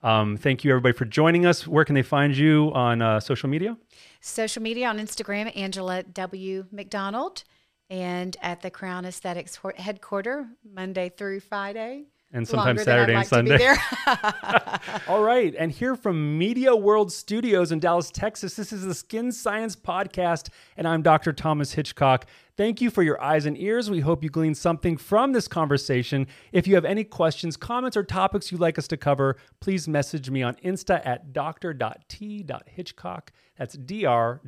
[0.03, 1.67] Um, thank you everybody for joining us.
[1.67, 3.77] Where can they find you on uh, social media?
[4.21, 6.67] Social media on Instagram, Angela W.
[6.71, 7.45] McDonald,
[7.91, 12.05] and at the Crown Aesthetics headquarters, Monday through Friday.
[12.31, 15.07] And sometimes Longer than I'd Saturday and like be Sunday.
[15.09, 15.55] All right.
[15.59, 20.51] And here from Media World Studios in Dallas, Texas, this is the Skin Science Podcast,
[20.77, 21.33] and I'm Dr.
[21.33, 22.27] Thomas Hitchcock.
[22.59, 23.89] Thank you for your eyes and ears.
[23.89, 26.27] We hope you gleaned something from this conversation.
[26.51, 30.29] If you have any questions, comments, or topics you'd like us to cover, please message
[30.29, 33.33] me on Insta at dr.t.hitchcock.
[33.57, 34.47] That's dr.t.hitchcock.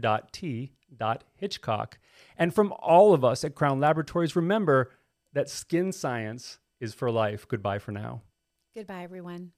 [2.36, 4.90] And from all of us at Crown Laboratories, remember
[5.32, 7.46] that skin science is for life.
[7.46, 8.22] Goodbye for now.
[8.74, 9.52] Goodbye, everyone.